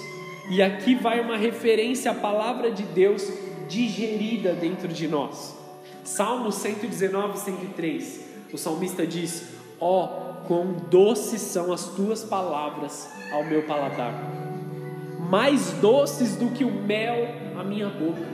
E 0.50 0.62
aqui 0.62 0.95
vai 0.95 1.19
uma 1.19 1.38
referência 1.38 2.12
à 2.12 2.15
palavra 2.15 2.72
de 2.72 2.84
Deus 2.84 3.32
digerida 3.67 4.54
dentro 4.54 4.88
de 4.88 5.08
nós. 5.08 5.56
Salmo 6.04 6.52
119, 6.52 7.38
103. 7.38 8.26
O 8.52 8.58
salmista 8.58 9.06
diz: 9.06 9.50
Ó, 9.80 10.06
oh, 10.06 10.29
quão 10.50 10.74
doces 10.90 11.42
são 11.42 11.72
as 11.72 11.86
tuas 11.90 12.24
palavras 12.24 13.08
ao 13.32 13.46
meu 13.46 13.62
paladar, 13.68 14.12
mais 15.30 15.74
doces 15.74 16.36
do 16.38 16.50
que 16.50 16.66
o 16.66 16.72
mel 16.72 17.28
à 17.56 17.64
minha 17.64 17.88
boca. 17.88 18.28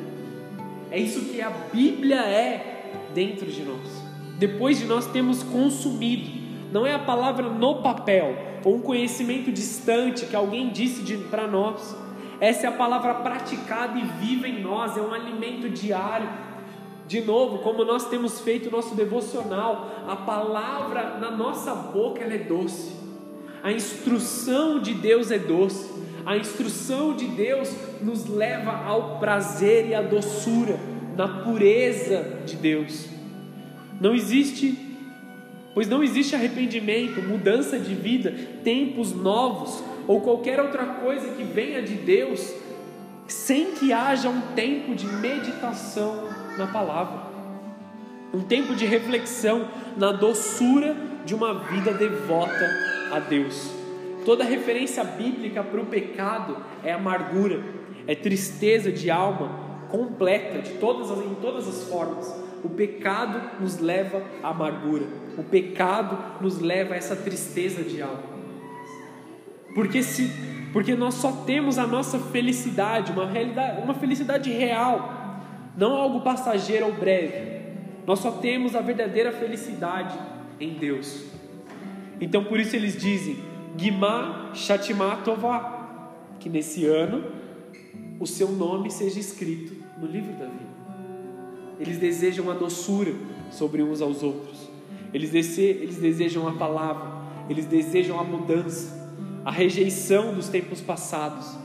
É 0.90 0.98
isso 0.98 1.26
que 1.26 1.42
a 1.42 1.50
Bíblia 1.50 2.22
é 2.22 2.94
dentro 3.14 3.46
de 3.48 3.62
nós. 3.64 4.02
Depois 4.40 4.80
de 4.80 4.86
nós 4.86 5.06
termos 5.08 5.44
consumido 5.44 6.46
não 6.72 6.88
é 6.88 6.94
a 6.94 7.00
palavra 7.00 7.50
no 7.50 7.82
papel 7.82 8.34
ou 8.64 8.76
um 8.76 8.82
conhecimento 8.82 9.52
distante 9.52 10.26
que 10.26 10.36
alguém 10.38 10.70
disse 10.70 11.18
para 11.30 11.46
nós. 11.46 11.98
Essa 12.40 12.68
é 12.68 12.70
a 12.70 12.72
palavra 12.72 13.14
praticada 13.16 14.00
e 14.00 14.04
viva 14.26 14.48
em 14.48 14.62
nós, 14.62 14.96
é 14.96 15.02
um 15.02 15.14
alimento 15.14 15.70
diário. 15.70 16.30
De 17.08 17.22
novo, 17.22 17.60
como 17.60 17.86
nós 17.86 18.10
temos 18.10 18.40
feito 18.40 18.70
o 18.70 18.72
nosso 18.72 18.96
devocional, 18.96 20.06
a 20.08 20.16
palavra 20.16 21.18
na 21.20 21.30
nossa 21.30 21.74
boca 21.74 22.24
ela 22.24 22.34
é 22.34 22.40
doce. 22.40 22.94
A 23.62 23.72
instrução 23.72 24.80
de 24.80 24.94
Deus 24.94 25.30
é 25.30 25.38
doce. 25.38 25.94
A 26.26 26.36
instrução 26.36 27.16
de 27.16 27.26
Deus 27.26 27.72
nos 28.02 28.28
leva 28.28 28.72
ao 28.72 29.20
prazer 29.20 29.88
e 29.88 29.94
à 29.94 30.02
doçura, 30.02 30.80
na 31.16 31.44
pureza 31.44 32.42
de 32.46 32.56
Deus. 32.56 33.08
Não 34.02 34.14
existe 34.14 34.86
pois 35.76 35.90
não 35.90 36.02
existe 36.02 36.34
arrependimento, 36.34 37.22
mudança 37.22 37.78
de 37.78 37.94
vida, 37.94 38.34
tempos 38.64 39.14
novos 39.14 39.84
ou 40.08 40.22
qualquer 40.22 40.58
outra 40.58 40.86
coisa 40.86 41.34
que 41.34 41.44
venha 41.44 41.82
de 41.82 41.96
Deus 41.96 42.54
sem 43.28 43.72
que 43.72 43.92
haja 43.92 44.30
um 44.30 44.40
tempo 44.56 44.96
de 44.96 45.06
meditação 45.06 46.45
na 46.58 46.68
palavra, 46.68 47.36
um 48.34 48.42
tempo 48.42 48.76
de 48.76 48.86
reflexão 48.86 49.68
na 49.96 50.12
doçura 50.12 50.96
de 51.26 51.34
uma 51.34 51.54
vida 51.54 51.94
devota 51.94 52.70
a 53.12 53.20
Deus. 53.20 53.72
Toda 54.26 54.44
referência 54.44 55.04
bíblica 55.04 55.64
para 55.64 55.80
o 55.80 55.86
pecado 55.86 56.58
é 56.84 56.92
amargura, 56.92 57.64
é 58.08 58.16
tristeza 58.16 58.92
de 58.92 59.10
alma 59.10 59.66
completa, 59.90 60.62
de 60.62 60.72
todas 60.74 61.12
as, 61.12 61.20
em 61.20 61.36
todas 61.36 61.68
as 61.68 61.84
formas. 61.88 62.44
O 62.64 62.70
pecado 62.70 63.62
nos 63.62 63.80
leva 63.80 64.22
à 64.42 64.50
amargura. 64.50 65.06
O 65.38 65.44
pecado 65.44 66.18
nos 66.42 66.60
leva 66.60 66.96
a 66.96 66.98
essa 66.98 67.16
tristeza 67.16 67.84
de 67.84 68.02
alma. 68.02 68.24
Porque 69.74 70.02
se 70.02 70.32
porque 70.74 70.94
nós 70.94 71.14
só 71.14 71.32
temos 71.32 71.78
a 71.78 71.88
nossa 71.88 72.20
felicidade, 72.20 73.14
uma 73.14 73.26
realidade, 73.26 73.82
uma 73.82 73.94
felicidade 73.94 74.52
real, 74.52 75.25
não 75.78 75.96
algo 75.96 76.22
passageiro 76.22 76.86
ou 76.88 76.94
breve. 76.94 77.56
Nós 78.06 78.20
só 78.20 78.32
temos 78.32 78.76
a 78.76 78.82
verdadeira 78.82 79.32
felicidade 79.32 80.18
em 80.60 80.74
Deus. 80.74 81.26
Então 82.20 82.44
por 82.44 82.60
isso 82.60 82.76
eles 82.76 83.00
dizem: 83.00 83.38
Gimá 83.78 84.52
Shatimá 84.54 85.18
Tová, 85.18 86.12
que 86.40 86.50
nesse 86.50 86.86
ano 86.86 87.24
o 88.20 88.26
seu 88.26 88.50
nome 88.52 88.90
seja 88.92 89.20
escrito 89.20 89.76
no 90.00 90.08
livro 90.08 90.34
da 90.34 90.46
vida. 90.46 90.76
Eles 91.80 91.98
desejam 91.98 92.50
a 92.50 92.54
doçura 92.54 93.14
sobre 93.52 93.84
uns 93.84 94.02
aos 94.02 94.24
outros. 94.24 94.70
Eles, 95.14 95.34
eles 95.58 95.98
desejam 95.98 96.48
a 96.48 96.54
palavra. 96.54 97.16
Eles 97.50 97.66
desejam 97.66 98.20
a 98.20 98.24
mudança, 98.24 99.10
a 99.44 99.52
rejeição 99.52 100.34
dos 100.34 100.48
tempos 100.48 100.82
passados. 100.82 101.58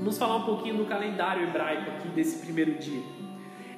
Vamos 0.00 0.16
falar 0.16 0.36
um 0.36 0.44
pouquinho 0.44 0.78
do 0.78 0.86
calendário 0.86 1.46
hebraico 1.46 1.90
aqui 1.90 2.08
desse 2.08 2.38
primeiro 2.38 2.76
dia. 2.78 3.02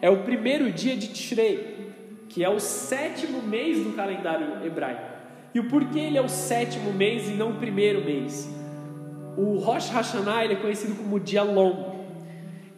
É 0.01 0.09
o 0.09 0.19
primeiro 0.19 0.71
dia 0.71 0.97
de 0.97 1.09
Tishrei, 1.09 1.91
que 2.29 2.45
é 2.45 2.49
o 2.49 2.61
sétimo 2.61 3.43
mês 3.43 3.83
do 3.83 3.91
calendário 3.97 4.65
hebraico. 4.65 5.03
E 5.53 5.59
o 5.59 5.69
porquê 5.69 5.99
ele 5.99 6.17
é 6.17 6.23
o 6.23 6.29
sétimo 6.29 6.93
mês 6.93 7.29
e 7.29 7.33
não 7.33 7.51
o 7.51 7.55
primeiro 7.55 8.05
mês? 8.05 8.49
O 9.37 9.59
Rosh 9.59 9.91
Hashanah 9.91 10.45
é 10.45 10.55
conhecido 10.55 10.95
como 10.95 11.19
dia 11.19 11.43
longo. 11.43 11.93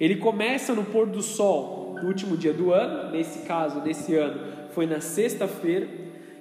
Ele 0.01 0.17
começa 0.17 0.75
no 0.75 0.85
pôr 0.85 1.07
do 1.07 1.21
sol, 1.21 1.99
no 2.01 2.09
último 2.09 2.39
dia 2.39 2.53
do 2.53 2.73
ano, 2.73 3.13
nesse 3.13 3.41
caso, 3.41 3.83
nesse 3.83 4.15
ano, 4.15 4.41
foi 4.71 4.87
na 4.87 5.03
sexta-feira, 5.03 5.87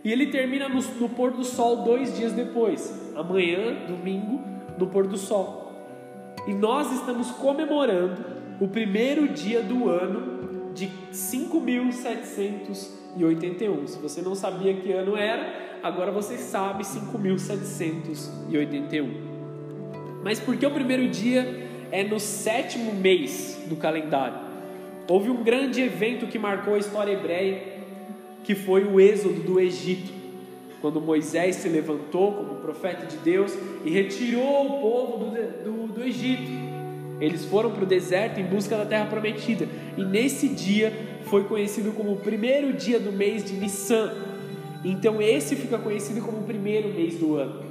e 0.06 0.12
ele 0.12 0.28
termina 0.28 0.70
no, 0.70 0.82
no 0.82 1.10
pôr 1.10 1.32
do 1.32 1.44
sol 1.44 1.84
dois 1.84 2.16
dias 2.16 2.32
depois, 2.32 3.12
amanhã, 3.13 3.86
domingo, 3.88 4.42
no 4.80 4.88
pôr 4.88 5.06
do 5.06 5.18
sol. 5.18 5.62
E 6.45 6.53
nós 6.53 6.91
estamos 6.91 7.32
comemorando 7.32 8.21
o 8.60 8.67
primeiro 8.67 9.29
dia 9.29 9.62
do 9.62 9.89
ano 9.89 10.73
de 10.73 10.91
5.781. 11.12 13.88
Se 13.88 13.97
você 13.99 14.21
não 14.21 14.36
sabia 14.36 14.73
que 14.73 14.91
ano 14.91 15.15
era, 15.15 15.79
agora 15.82 16.12
você 16.12 16.38
sabe 16.38 16.84
5.781. 16.84 19.32
Mas 20.23 20.39
por 20.39 20.58
que 20.58 20.65
o 20.65 20.71
primeiro 20.71 21.08
dia 21.10 21.69
é 21.91 22.03
no 22.03 22.19
sétimo 22.19 22.91
mês 22.93 23.62
do 23.67 23.75
calendário? 23.75 24.39
Houve 25.08 25.29
um 25.29 25.43
grande 25.43 25.79
evento 25.82 26.25
que 26.27 26.39
marcou 26.39 26.75
a 26.75 26.77
história 26.77 27.12
hebreia, 27.12 27.62
que 28.43 28.56
foi 28.56 28.86
o 28.86 28.99
êxodo 28.99 29.41
do 29.41 29.60
Egito, 29.60 30.22
quando 30.84 31.00
Moisés 31.00 31.56
se 31.56 31.69
levantou 31.69 32.34
como 32.34 32.56
profeta 32.56 33.06
de 33.06 33.15
Deus 33.15 33.58
e 33.86 33.89
retirou 33.89 34.65
o 34.65 34.82
povo 34.82 35.17
do, 35.17 35.32
do, 35.63 35.93
do 35.93 36.04
Egito. 36.04 36.52
Eles 37.22 37.46
foram 37.46 37.72
para 37.72 37.84
o 37.84 37.86
deserto 37.86 38.41
em 38.41 38.43
busca 38.43 38.76
da 38.76 38.86
terra 38.86 39.06
prometida, 39.06 39.65
e 39.98 40.04
nesse 40.04 40.50
dia 40.50 40.91
foi 41.22 41.46
conhecido 41.46 41.93
como 41.93 42.12
o 42.12 42.17
primeiro 42.17 42.74
dia 42.74 43.00
do 43.00 43.13
mês 43.13 43.46
de 43.46 43.54
Nissan. 43.54 44.12
Então, 44.84 45.22
esse 45.22 45.56
fica 45.56 45.78
conhecido 45.78 46.19
como 46.19 46.39
o 46.39 46.43
primeiro 46.43 46.89
mês 46.89 47.15
do 47.15 47.38
ano, 47.38 47.63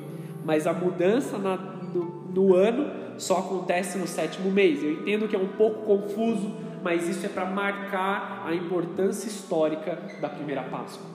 mas 0.43 0.67
a 0.67 0.73
mudança 0.73 1.37
na, 1.37 1.59
no, 1.59 2.33
no 2.35 2.55
ano 2.55 3.19
só 3.19 3.41
acontece 3.41 3.99
no 3.99 4.07
sétimo 4.07 4.51
mês. 4.51 4.83
Eu 4.83 4.91
entendo 4.91 5.29
que 5.29 5.37
é 5.37 5.39
um 5.39 5.49
pouco 5.49 5.83
confuso 5.83 6.51
mas 6.83 7.09
isso 7.09 7.25
é 7.25 7.29
para 7.29 7.45
marcar 7.45 8.43
a 8.45 8.53
importância 8.53 9.29
histórica 9.29 9.97
da 10.21 10.29
primeira 10.29 10.65
Páscoa. 10.65 11.12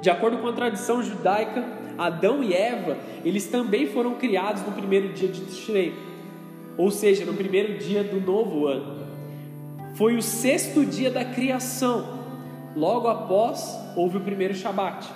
De 0.00 0.10
acordo 0.10 0.38
com 0.38 0.48
a 0.48 0.52
tradição 0.52 1.02
judaica, 1.02 1.64
Adão 1.98 2.42
e 2.42 2.54
Eva, 2.54 2.96
eles 3.24 3.46
também 3.46 3.88
foram 3.88 4.14
criados 4.14 4.62
no 4.62 4.72
primeiro 4.72 5.12
dia 5.12 5.28
de 5.28 5.40
Tishrei, 5.40 5.92
ou 6.76 6.90
seja, 6.90 7.24
no 7.24 7.34
primeiro 7.34 7.76
dia 7.78 8.04
do 8.04 8.20
novo 8.20 8.66
ano. 8.66 9.08
Foi 9.96 10.16
o 10.16 10.22
sexto 10.22 10.84
dia 10.84 11.10
da 11.10 11.24
criação. 11.24 12.18
Logo 12.76 13.08
após, 13.08 13.76
houve 13.96 14.18
o 14.18 14.20
primeiro 14.20 14.54
Shabat, 14.54 15.08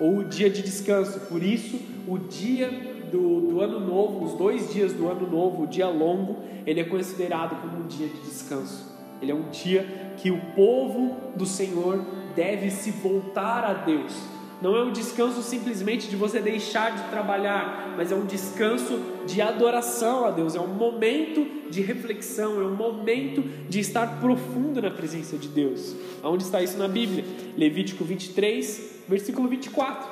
ou 0.00 0.18
o 0.18 0.24
dia 0.24 0.48
de 0.48 0.62
descanso. 0.62 1.20
Por 1.28 1.42
isso, 1.42 1.78
o 2.08 2.18
dia 2.18 2.70
do, 3.12 3.40
do, 3.42 3.60
ano 3.60 3.78
novo, 3.78 4.24
os 4.24 4.32
dois 4.32 4.72
dias 4.72 4.94
do 4.94 5.06
ano 5.06 5.30
novo, 5.30 5.64
o 5.64 5.66
dia 5.66 5.88
longo, 5.88 6.38
ele 6.66 6.80
é 6.80 6.84
considerado 6.84 7.60
como 7.60 7.84
um 7.84 7.86
dia 7.86 8.08
de 8.08 8.20
descanso. 8.20 8.90
Ele 9.20 9.30
é 9.30 9.34
um 9.34 9.50
dia 9.50 10.14
que 10.16 10.30
o 10.30 10.40
povo 10.56 11.14
do 11.36 11.44
Senhor 11.44 12.02
deve 12.34 12.70
se 12.70 12.90
voltar 12.90 13.64
a 13.64 13.74
Deus. 13.74 14.12
Não 14.60 14.76
é 14.76 14.84
um 14.84 14.92
descanso 14.92 15.42
simplesmente 15.42 16.08
de 16.08 16.14
você 16.14 16.40
deixar 16.40 16.94
de 16.94 17.02
trabalhar, 17.10 17.94
mas 17.96 18.12
é 18.12 18.14
um 18.14 18.24
descanso 18.24 19.00
de 19.26 19.42
adoração 19.42 20.24
a 20.24 20.30
Deus, 20.30 20.54
é 20.54 20.60
um 20.60 20.68
momento 20.68 21.44
de 21.68 21.82
reflexão, 21.82 22.60
é 22.60 22.64
um 22.64 22.76
momento 22.76 23.42
de 23.68 23.80
estar 23.80 24.20
profundo 24.20 24.80
na 24.80 24.90
presença 24.90 25.36
de 25.36 25.48
Deus. 25.48 25.96
Aonde 26.22 26.44
está 26.44 26.62
isso 26.62 26.78
na 26.78 26.86
Bíblia? 26.86 27.24
Levítico 27.56 28.04
23, 28.04 29.00
versículo 29.08 29.48
24. 29.48 30.08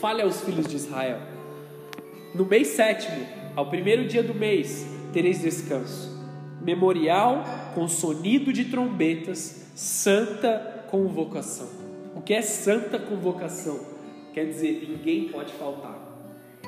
Fale 0.00 0.22
aos 0.22 0.40
filhos 0.40 0.66
de 0.66 0.76
Israel 0.76 1.36
no 2.36 2.44
mês 2.44 2.68
sétimo, 2.68 3.26
ao 3.54 3.64
primeiro 3.70 4.06
dia 4.06 4.22
do 4.22 4.34
mês, 4.34 4.86
tereis 5.10 5.40
descanso. 5.40 6.14
Memorial 6.60 7.42
com 7.74 7.88
sonido 7.88 8.52
de 8.52 8.66
trombetas, 8.66 9.70
santa 9.74 10.85
convocação. 10.96 11.68
O 12.14 12.22
que 12.22 12.32
é 12.32 12.40
santa 12.40 12.98
convocação? 12.98 13.94
quer 14.32 14.44
dizer, 14.44 14.86
ninguém 14.86 15.28
pode 15.28 15.50
faltar. 15.54 15.98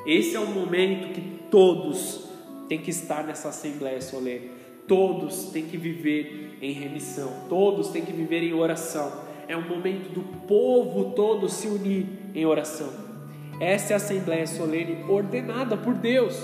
Esse 0.03 0.35
é 0.35 0.39
o 0.39 0.47
momento 0.47 1.13
que 1.13 1.21
todos 1.51 2.27
têm 2.67 2.79
que 2.79 2.89
estar 2.89 3.23
nessa 3.23 3.49
assembleia 3.49 4.01
solene. 4.01 4.49
Todos 4.87 5.51
têm 5.51 5.65
que 5.65 5.77
viver 5.77 6.57
em 6.63 6.71
remissão. 6.71 7.31
Todos 7.47 7.89
têm 7.89 8.03
que 8.03 8.11
viver 8.11 8.41
em 8.41 8.53
oração. 8.53 9.11
É 9.47 9.55
um 9.55 9.67
momento 9.67 10.11
do 10.11 10.21
povo 10.47 11.11
todo 11.11 11.47
se 11.47 11.67
unir 11.67 12.07
em 12.33 12.43
oração. 12.43 12.91
Essa 13.59 13.93
é 13.93 13.95
a 13.95 13.97
assembleia 13.97 14.47
solene 14.47 15.03
ordenada 15.07 15.77
por 15.77 15.93
Deus. 15.93 16.35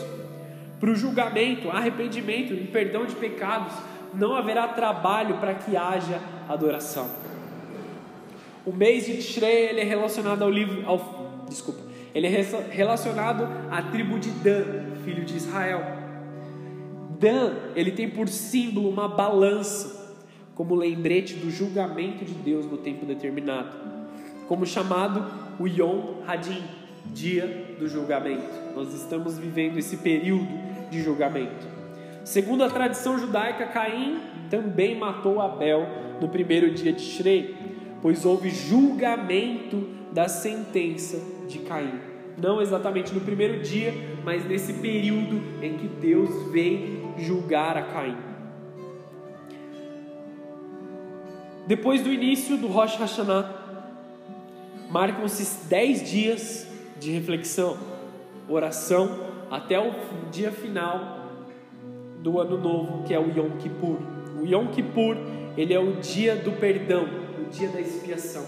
Para 0.80 0.91
o 0.91 0.95
julgamento, 0.95 1.71
arrependimento 1.71 2.54
e 2.54 2.67
perdão 2.67 3.08
de 3.08 3.15
pecados, 3.15 3.74
não 4.13 4.36
haverá 4.36 4.67
trabalho 4.67 5.38
para 5.38 5.56
que 5.56 5.76
haja 5.76 6.21
adoração. 6.48 7.26
O 8.65 8.71
mês 8.71 9.06
de 9.06 9.17
Tishrei 9.17 9.69
ele 9.69 9.82
é 9.82 9.84
relacionado 9.84 10.41
ao 10.41 10.49
livro, 10.49 10.84
ao, 10.88 11.45
desculpa, 11.47 11.82
ele 12.15 12.28
é 12.28 12.45
relacionado 12.71 13.47
à 13.69 13.82
tribo 13.82 14.17
de 14.17 14.32
Dan, 14.32 14.95
filho 15.04 15.23
de 15.23 15.36
Israel. 15.36 15.82
Dan, 17.19 17.54
ele 17.75 17.91
tem 17.91 18.10
por 18.10 18.28
símbolo 18.28 18.89
uma 18.89 19.08
balança, 19.08 20.15
como 20.56 20.73
lembrete 20.73 21.36
do 21.36 21.51
julgamento 21.51 22.25
de 22.25 22.34
Deus 22.34 22.65
no 22.65 22.78
tempo 22.78 23.06
determinado, 23.06 23.69
como 24.47 24.65
chamado 24.65 25.25
o 25.60 25.67
Yom 25.67 26.23
Hadin, 26.25 26.63
dia 27.13 27.75
do 27.78 27.88
julgamento. 27.88 28.49
Nós 28.75 28.93
estamos 28.93 29.38
vivendo 29.38 29.78
esse 29.78 29.97
período 29.97 30.47
de 30.89 31.01
julgamento. 31.04 31.67
Segundo 32.23 32.63
a 32.63 32.69
tradição 32.69 33.19
judaica, 33.19 33.67
Caim 33.67 34.19
também 34.49 34.97
matou 34.97 35.39
Abel 35.39 35.86
no 36.19 36.28
primeiro 36.30 36.71
dia 36.71 36.91
de 36.91 37.01
Shrei, 37.01 37.74
pois 38.01 38.25
houve 38.25 38.49
julgamento 38.49 39.88
da 40.12 40.27
sentença 40.27 41.19
de 41.47 41.60
Caim. 41.60 41.99
Não 42.38 42.62
exatamente 42.62 43.13
no 43.13 43.21
primeiro 43.21 43.62
dia, 43.62 43.93
mas 44.23 44.45
nesse 44.45 44.73
período 44.73 45.41
em 45.62 45.77
que 45.77 45.88
Deus 45.88 46.51
vem 46.51 47.13
julgar 47.17 47.77
a 47.77 47.84
Caim. 47.84 48.17
Depois 51.67 52.01
do 52.01 52.12
início 52.12 52.58
do 52.58 52.67
Rosh 52.67 52.95
Hashanah, 52.95 53.49
marcam-se 54.89 55.67
dez 55.67 56.08
dias 56.08 56.67
de 56.99 57.12
reflexão, 57.12 57.77
oração, 58.47 59.25
até 59.49 59.79
o 59.79 59.91
dia 60.31 60.51
final 60.51 61.25
do 62.19 62.39
ano 62.39 62.58
novo, 62.58 63.03
que 63.03 63.13
é 63.13 63.19
o 63.19 63.29
Yom 63.29 63.58
Kippur. 63.58 63.97
O 64.41 64.45
Yom 64.45 64.67
Kippur, 64.67 65.17
ele 65.58 65.73
é 65.73 65.79
o 65.79 65.93
dia 65.93 66.36
do 66.36 66.51
perdão, 66.51 67.08
o 67.45 67.49
dia 67.49 67.69
da 67.69 67.79
expiação. 67.79 68.43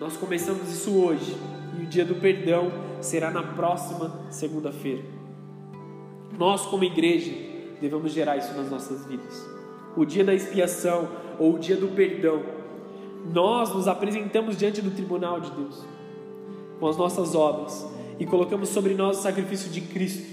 Nós 0.00 0.16
começamos 0.16 0.68
isso 0.68 0.90
hoje, 0.92 1.36
e 1.78 1.84
o 1.84 1.86
dia 1.86 2.04
do 2.04 2.14
perdão 2.14 2.72
será 3.00 3.30
na 3.30 3.42
próxima 3.42 4.12
segunda-feira. 4.30 5.02
Nós, 6.38 6.62
como 6.62 6.84
igreja, 6.84 7.32
devemos 7.80 8.12
gerar 8.12 8.36
isso 8.36 8.52
nas 8.54 8.70
nossas 8.70 9.06
vidas. 9.06 9.46
O 9.96 10.04
dia 10.04 10.24
da 10.24 10.34
expiação 10.34 11.08
ou 11.38 11.54
o 11.54 11.58
dia 11.58 11.76
do 11.76 11.88
perdão, 11.88 12.42
nós 13.32 13.72
nos 13.74 13.86
apresentamos 13.86 14.56
diante 14.56 14.80
do 14.80 14.90
tribunal 14.90 15.40
de 15.40 15.50
Deus 15.50 15.84
com 16.80 16.88
as 16.88 16.96
nossas 16.96 17.34
obras 17.34 17.86
e 18.18 18.26
colocamos 18.26 18.70
sobre 18.70 18.94
nós 18.94 19.18
o 19.18 19.22
sacrifício 19.22 19.70
de 19.70 19.80
Cristo, 19.82 20.26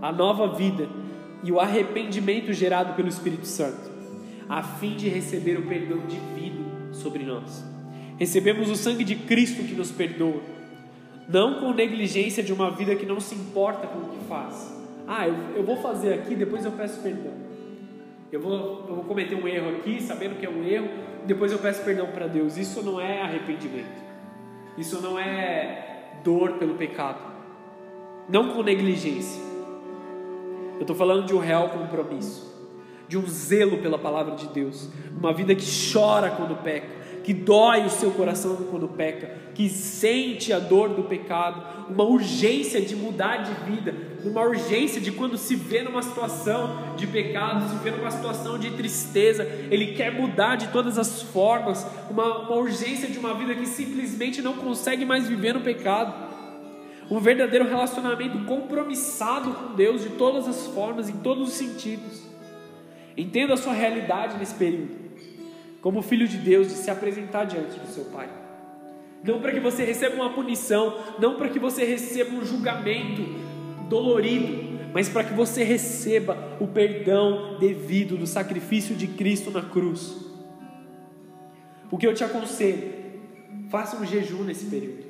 a 0.00 0.10
nova 0.10 0.54
vida 0.54 0.88
e 1.42 1.52
o 1.52 1.60
arrependimento 1.60 2.52
gerado 2.54 2.94
pelo 2.94 3.08
Espírito 3.08 3.46
Santo, 3.46 3.90
a 4.48 4.62
fim 4.62 4.96
de 4.96 5.08
receber 5.08 5.58
o 5.58 5.66
perdão 5.66 5.98
divino 6.06 6.55
sobre 6.96 7.24
nós. 7.24 7.64
Recebemos 8.18 8.70
o 8.70 8.76
sangue 8.76 9.04
de 9.04 9.14
Cristo 9.14 9.62
que 9.62 9.74
nos 9.74 9.90
perdoa, 9.90 10.40
não 11.28 11.60
com 11.60 11.72
negligência 11.72 12.42
de 12.42 12.52
uma 12.52 12.70
vida 12.70 12.94
que 12.96 13.06
não 13.06 13.20
se 13.20 13.34
importa 13.34 13.86
com 13.86 13.98
o 13.98 14.08
que 14.08 14.24
faz. 14.26 14.74
Ah, 15.06 15.28
eu, 15.28 15.34
eu 15.56 15.64
vou 15.64 15.76
fazer 15.76 16.14
aqui, 16.14 16.34
depois 16.34 16.64
eu 16.64 16.72
peço 16.72 17.00
perdão. 17.00 17.32
Eu 18.32 18.40
vou, 18.40 18.86
eu 18.88 18.94
vou 18.96 19.04
cometer 19.04 19.34
um 19.34 19.46
erro 19.46 19.70
aqui, 19.76 20.02
sabendo 20.02 20.38
que 20.38 20.46
é 20.46 20.50
um 20.50 20.64
erro, 20.64 20.88
depois 21.26 21.52
eu 21.52 21.58
peço 21.58 21.84
perdão 21.84 22.08
para 22.08 22.26
Deus. 22.26 22.56
Isso 22.56 22.82
não 22.82 23.00
é 23.00 23.22
arrependimento. 23.22 24.04
Isso 24.76 25.00
não 25.00 25.18
é 25.18 26.10
dor 26.24 26.54
pelo 26.54 26.74
pecado. 26.74 27.20
Não 28.28 28.52
com 28.52 28.62
negligência 28.62 29.46
eu 30.76 30.82
estou 30.82 30.94
falando 30.94 31.26
de 31.26 31.34
um 31.34 31.38
real 31.38 31.70
compromisso, 31.70 32.55
de 33.08 33.16
um 33.16 33.26
zelo 33.26 33.78
pela 33.78 33.98
palavra 33.98 34.34
de 34.34 34.48
Deus, 34.48 34.88
uma 35.16 35.32
vida 35.32 35.54
que 35.54 35.64
chora 35.92 36.30
quando 36.30 36.56
peca, 36.62 37.06
que 37.22 37.32
dói 37.34 37.84
o 37.84 37.90
seu 37.90 38.12
coração 38.12 38.56
quando 38.70 38.86
peca, 38.86 39.30
que 39.54 39.68
sente 39.68 40.52
a 40.52 40.58
dor 40.58 40.90
do 40.90 41.04
pecado, 41.04 41.60
uma 41.88 42.04
urgência 42.04 42.80
de 42.80 42.94
mudar 42.94 43.38
de 43.38 43.52
vida, 43.70 43.94
uma 44.24 44.42
urgência 44.42 45.00
de 45.00 45.10
quando 45.10 45.36
se 45.36 45.56
vê 45.56 45.82
numa 45.82 46.02
situação 46.02 46.94
de 46.96 47.06
pecado, 47.06 47.68
se 47.68 47.82
vê 47.82 47.90
numa 47.90 48.10
situação 48.10 48.58
de 48.58 48.70
tristeza, 48.70 49.44
ele 49.70 49.94
quer 49.94 50.12
mudar 50.12 50.56
de 50.56 50.68
todas 50.68 50.98
as 50.98 51.22
formas, 51.22 51.86
uma, 52.10 52.38
uma 52.40 52.56
urgência 52.56 53.08
de 53.08 53.18
uma 53.18 53.34
vida 53.34 53.54
que 53.54 53.66
simplesmente 53.66 54.42
não 54.42 54.54
consegue 54.54 55.04
mais 55.04 55.28
viver 55.28 55.54
no 55.54 55.60
pecado. 55.60 56.26
Um 57.08 57.20
verdadeiro 57.20 57.68
relacionamento 57.68 58.44
compromissado 58.44 59.52
com 59.52 59.74
Deus 59.74 60.02
de 60.02 60.10
todas 60.10 60.48
as 60.48 60.66
formas, 60.66 61.08
em 61.08 61.16
todos 61.18 61.48
os 61.48 61.54
sentidos. 61.54 62.25
Entenda 63.16 63.54
a 63.54 63.56
sua 63.56 63.72
realidade 63.72 64.36
nesse 64.38 64.54
período, 64.54 64.94
como 65.80 66.02
filho 66.02 66.28
de 66.28 66.36
Deus, 66.36 66.68
de 66.68 66.74
se 66.74 66.90
apresentar 66.90 67.44
diante 67.44 67.78
do 67.78 67.86
seu 67.86 68.04
Pai. 68.06 68.28
Não 69.24 69.40
para 69.40 69.52
que 69.52 69.60
você 69.60 69.84
receba 69.84 70.14
uma 70.14 70.32
punição, 70.32 70.98
não 71.18 71.36
para 71.36 71.48
que 71.48 71.58
você 71.58 71.84
receba 71.84 72.30
um 72.36 72.44
julgamento 72.44 73.22
dolorido, 73.88 74.76
mas 74.92 75.08
para 75.08 75.24
que 75.24 75.32
você 75.32 75.64
receba 75.64 76.36
o 76.60 76.66
perdão 76.66 77.58
devido 77.58 78.16
do 78.16 78.26
sacrifício 78.26 78.94
de 78.94 79.06
Cristo 79.06 79.50
na 79.50 79.62
cruz. 79.62 80.24
O 81.90 81.96
que 81.96 82.06
eu 82.06 82.14
te 82.14 82.24
aconselho, 82.24 82.92
faça 83.70 83.96
um 83.96 84.04
jejum 84.04 84.44
nesse 84.44 84.66
período 84.66 85.06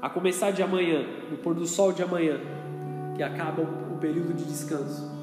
a 0.00 0.10
começar 0.10 0.52
de 0.52 0.62
amanhã, 0.62 1.04
no 1.30 1.36
pôr 1.38 1.54
do 1.54 1.66
sol 1.66 1.92
de 1.92 2.02
amanhã, 2.02 2.38
que 3.16 3.22
acaba 3.22 3.62
o 3.62 3.98
período 3.98 4.34
de 4.34 4.44
descanso. 4.44 5.15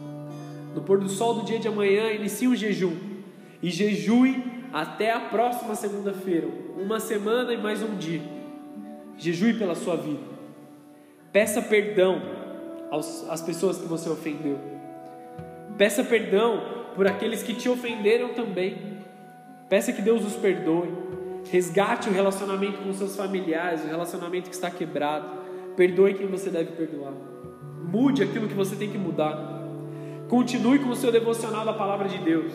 No 0.73 0.81
pôr 0.81 0.99
do 0.99 1.09
sol 1.09 1.35
do 1.35 1.45
dia 1.45 1.59
de 1.59 1.67
amanhã, 1.67 2.11
inicie 2.11 2.47
um 2.47 2.55
jejum 2.55 2.95
e 3.61 3.69
jejue 3.69 4.43
até 4.73 5.11
a 5.11 5.19
próxima 5.19 5.75
segunda-feira, 5.75 6.47
uma 6.77 6.99
semana 6.99 7.53
e 7.53 7.57
mais 7.57 7.83
um 7.83 7.95
dia. 7.95 8.21
Jejue 9.17 9.53
pela 9.53 9.75
sua 9.75 9.95
vida. 9.95 10.19
Peça 11.31 11.61
perdão 11.61 12.21
aos, 12.89 13.29
às 13.29 13.41
pessoas 13.41 13.77
que 13.77 13.87
você 13.87 14.09
ofendeu. 14.09 14.59
Peça 15.77 16.03
perdão 16.03 16.61
por 16.95 17.07
aqueles 17.07 17.43
que 17.43 17.53
te 17.53 17.69
ofenderam 17.69 18.29
também. 18.29 18.77
Peça 19.69 19.93
que 19.93 20.01
Deus 20.01 20.25
os 20.25 20.35
perdoe. 20.35 20.89
Resgate 21.51 22.09
o 22.09 22.13
relacionamento 22.13 22.79
com 22.79 22.93
seus 22.93 23.15
familiares, 23.15 23.83
o 23.83 23.87
relacionamento 23.87 24.49
que 24.49 24.55
está 24.55 24.71
quebrado. 24.71 25.27
Perdoe 25.75 26.13
quem 26.15 26.27
você 26.27 26.49
deve 26.49 26.71
perdoar. 26.71 27.13
Mude 27.83 28.23
aquilo 28.23 28.47
que 28.47 28.53
você 28.53 28.75
tem 28.75 28.89
que 28.89 28.97
mudar. 28.97 29.52
Continue 30.29 30.79
com 30.79 30.89
o 30.89 30.95
seu 30.95 31.11
devocional 31.11 31.65
da 31.65 31.73
palavra 31.73 32.07
de 32.07 32.17
Deus. 32.17 32.53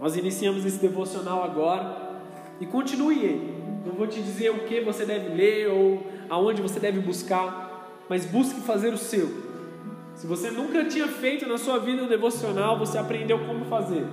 Nós 0.00 0.16
iniciamos 0.16 0.64
esse 0.64 0.78
devocional 0.78 1.44
agora 1.44 2.20
e 2.60 2.66
continue 2.66 3.18
ele. 3.18 3.54
Não 3.86 3.94
vou 3.94 4.06
te 4.06 4.20
dizer 4.20 4.50
o 4.50 4.60
que 4.60 4.80
você 4.80 5.04
deve 5.04 5.34
ler 5.34 5.68
ou 5.68 6.06
aonde 6.28 6.62
você 6.62 6.78
deve 6.78 7.00
buscar, 7.00 7.88
mas 8.08 8.24
busque 8.24 8.60
fazer 8.60 8.92
o 8.92 8.98
seu. 8.98 9.28
Se 10.14 10.26
você 10.26 10.50
nunca 10.50 10.84
tinha 10.84 11.08
feito 11.08 11.46
na 11.48 11.58
sua 11.58 11.78
vida 11.78 12.02
um 12.02 12.08
devocional, 12.08 12.78
você 12.78 12.98
aprendeu 12.98 13.38
como 13.40 13.64
fazer. 13.64 14.04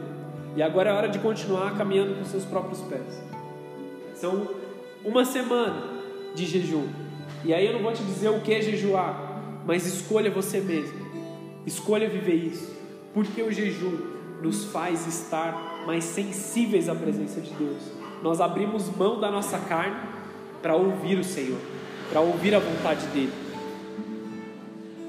E 0.56 0.62
agora 0.62 0.90
é 0.90 0.94
hora 0.94 1.10
de 1.10 1.20
continuar 1.20 1.78
caminhando 1.78 2.16
com 2.16 2.26
seus 2.26 2.46
próprios 2.46 2.82
pés. 2.82 3.22
São 4.16 4.50
uma 5.04 5.24
semana 5.24 5.84
de 6.34 6.46
jejum. 6.46 6.88
E 7.44 7.54
aí 7.54 7.66
eu 7.66 7.74
não 7.74 7.82
vou 7.82 7.94
te 7.94 8.04
dizer 8.04 8.30
o 8.30 8.42
que 8.42 8.54
é 8.54 8.62
jejuar, 8.62 9.64
mas 9.66 9.86
escolha 9.86 10.30
você 10.30 10.60
mesmo. 10.60 10.99
Escolha 11.70 12.10
viver 12.10 12.34
isso. 12.34 12.76
Porque 13.14 13.44
o 13.44 13.52
jejum 13.52 13.96
nos 14.42 14.66
faz 14.66 15.06
estar 15.06 15.84
mais 15.86 16.04
sensíveis 16.04 16.90
à 16.90 16.96
presença 16.96 17.40
de 17.40 17.54
Deus. 17.54 17.78
Nós 18.24 18.42
abrimos 18.42 18.90
mão 18.96 19.20
da 19.20 19.30
nossa 19.30 19.60
carne 19.60 19.96
para 20.64 20.76
ouvir 20.76 21.20
o 21.20 21.24
Senhor, 21.24 21.60
para 22.10 22.22
ouvir 22.22 22.56
a 22.56 22.60
vontade 22.60 23.06
dele. 23.08 23.32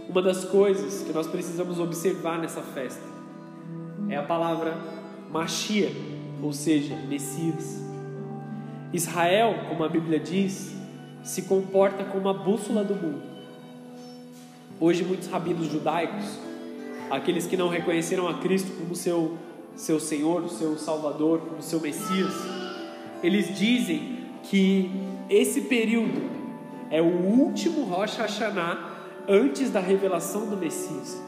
Uma 0.06 0.20
das 0.20 0.44
coisas 0.44 1.02
que 1.02 1.12
nós 1.14 1.26
precisamos 1.26 1.80
observar 1.80 2.38
nessa 2.38 2.60
festa 2.60 3.02
é 4.08 4.16
a 4.16 4.22
palavra 4.22 4.76
Machia, 5.32 5.90
ou 6.42 6.52
seja, 6.52 6.94
Messias. 7.08 7.80
Israel, 8.92 9.66
como 9.68 9.82
a 9.82 9.88
Bíblia 9.88 10.20
diz, 10.20 10.74
se 11.22 11.42
comporta 11.42 12.04
como 12.04 12.28
a 12.28 12.34
bússola 12.34 12.84
do 12.84 12.94
mundo. 12.94 13.22
Hoje, 14.78 15.04
muitos 15.04 15.28
rabinos 15.28 15.68
judaicos, 15.68 16.49
aqueles 17.10 17.46
que 17.46 17.56
não 17.56 17.68
reconheceram 17.68 18.28
a 18.28 18.34
Cristo 18.34 18.70
como 18.78 18.94
seu, 18.94 19.36
seu 19.74 19.98
Senhor, 19.98 20.48
seu 20.48 20.78
Salvador, 20.78 21.40
como 21.40 21.62
seu 21.62 21.80
Messias, 21.80 22.32
eles 23.22 23.56
dizem 23.58 24.20
que 24.44 24.90
esse 25.28 25.62
período 25.62 26.22
é 26.90 27.00
o 27.00 27.06
último 27.06 27.82
Rosh 27.82 28.16
Hashanah 28.16 28.90
antes 29.28 29.70
da 29.70 29.80
revelação 29.80 30.46
do 30.46 30.56
Messias. 30.56 31.20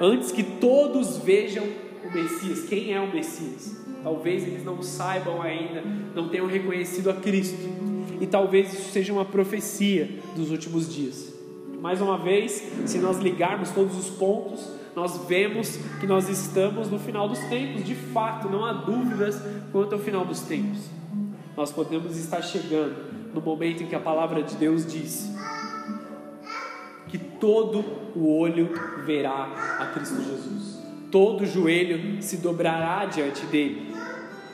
Antes 0.00 0.32
que 0.32 0.42
todos 0.42 1.18
vejam 1.18 1.64
o 2.04 2.12
Messias. 2.12 2.68
Quem 2.68 2.92
é 2.92 3.00
o 3.00 3.12
Messias? 3.12 3.76
Talvez 4.02 4.44
eles 4.44 4.64
não 4.64 4.82
saibam 4.82 5.42
ainda, 5.42 5.82
não 6.14 6.28
tenham 6.28 6.46
reconhecido 6.46 7.10
a 7.10 7.14
Cristo. 7.14 7.58
E 8.20 8.26
talvez 8.26 8.72
isso 8.72 8.90
seja 8.90 9.12
uma 9.12 9.24
profecia 9.24 10.08
dos 10.34 10.50
últimos 10.50 10.92
dias. 10.92 11.34
Mais 11.80 12.00
uma 12.00 12.18
vez, 12.18 12.62
se 12.86 12.98
nós 12.98 13.18
ligarmos 13.18 13.70
todos 13.70 13.96
os 13.96 14.08
pontos, 14.10 14.77
nós 14.94 15.16
vemos 15.26 15.76
que 16.00 16.06
nós 16.06 16.28
estamos 16.28 16.88
no 16.90 16.98
final 16.98 17.28
dos 17.28 17.38
tempos, 17.40 17.84
de 17.84 17.94
fato, 17.94 18.48
não 18.48 18.64
há 18.64 18.72
dúvidas 18.72 19.40
quanto 19.72 19.94
ao 19.94 20.00
final 20.00 20.24
dos 20.24 20.40
tempos. 20.40 20.78
Nós 21.56 21.72
podemos 21.72 22.16
estar 22.16 22.42
chegando 22.42 22.94
no 23.34 23.40
momento 23.40 23.82
em 23.82 23.86
que 23.86 23.94
a 23.94 24.00
palavra 24.00 24.42
de 24.42 24.56
Deus 24.56 24.86
diz 24.86 25.32
que 27.08 27.18
todo 27.18 27.84
o 28.14 28.38
olho 28.38 28.70
verá 29.04 29.76
a 29.78 29.86
Cristo 29.86 30.22
Jesus, 30.22 30.78
todo 31.10 31.46
joelho 31.46 32.22
se 32.22 32.36
dobrará 32.36 33.06
diante 33.06 33.46
dele. 33.46 33.94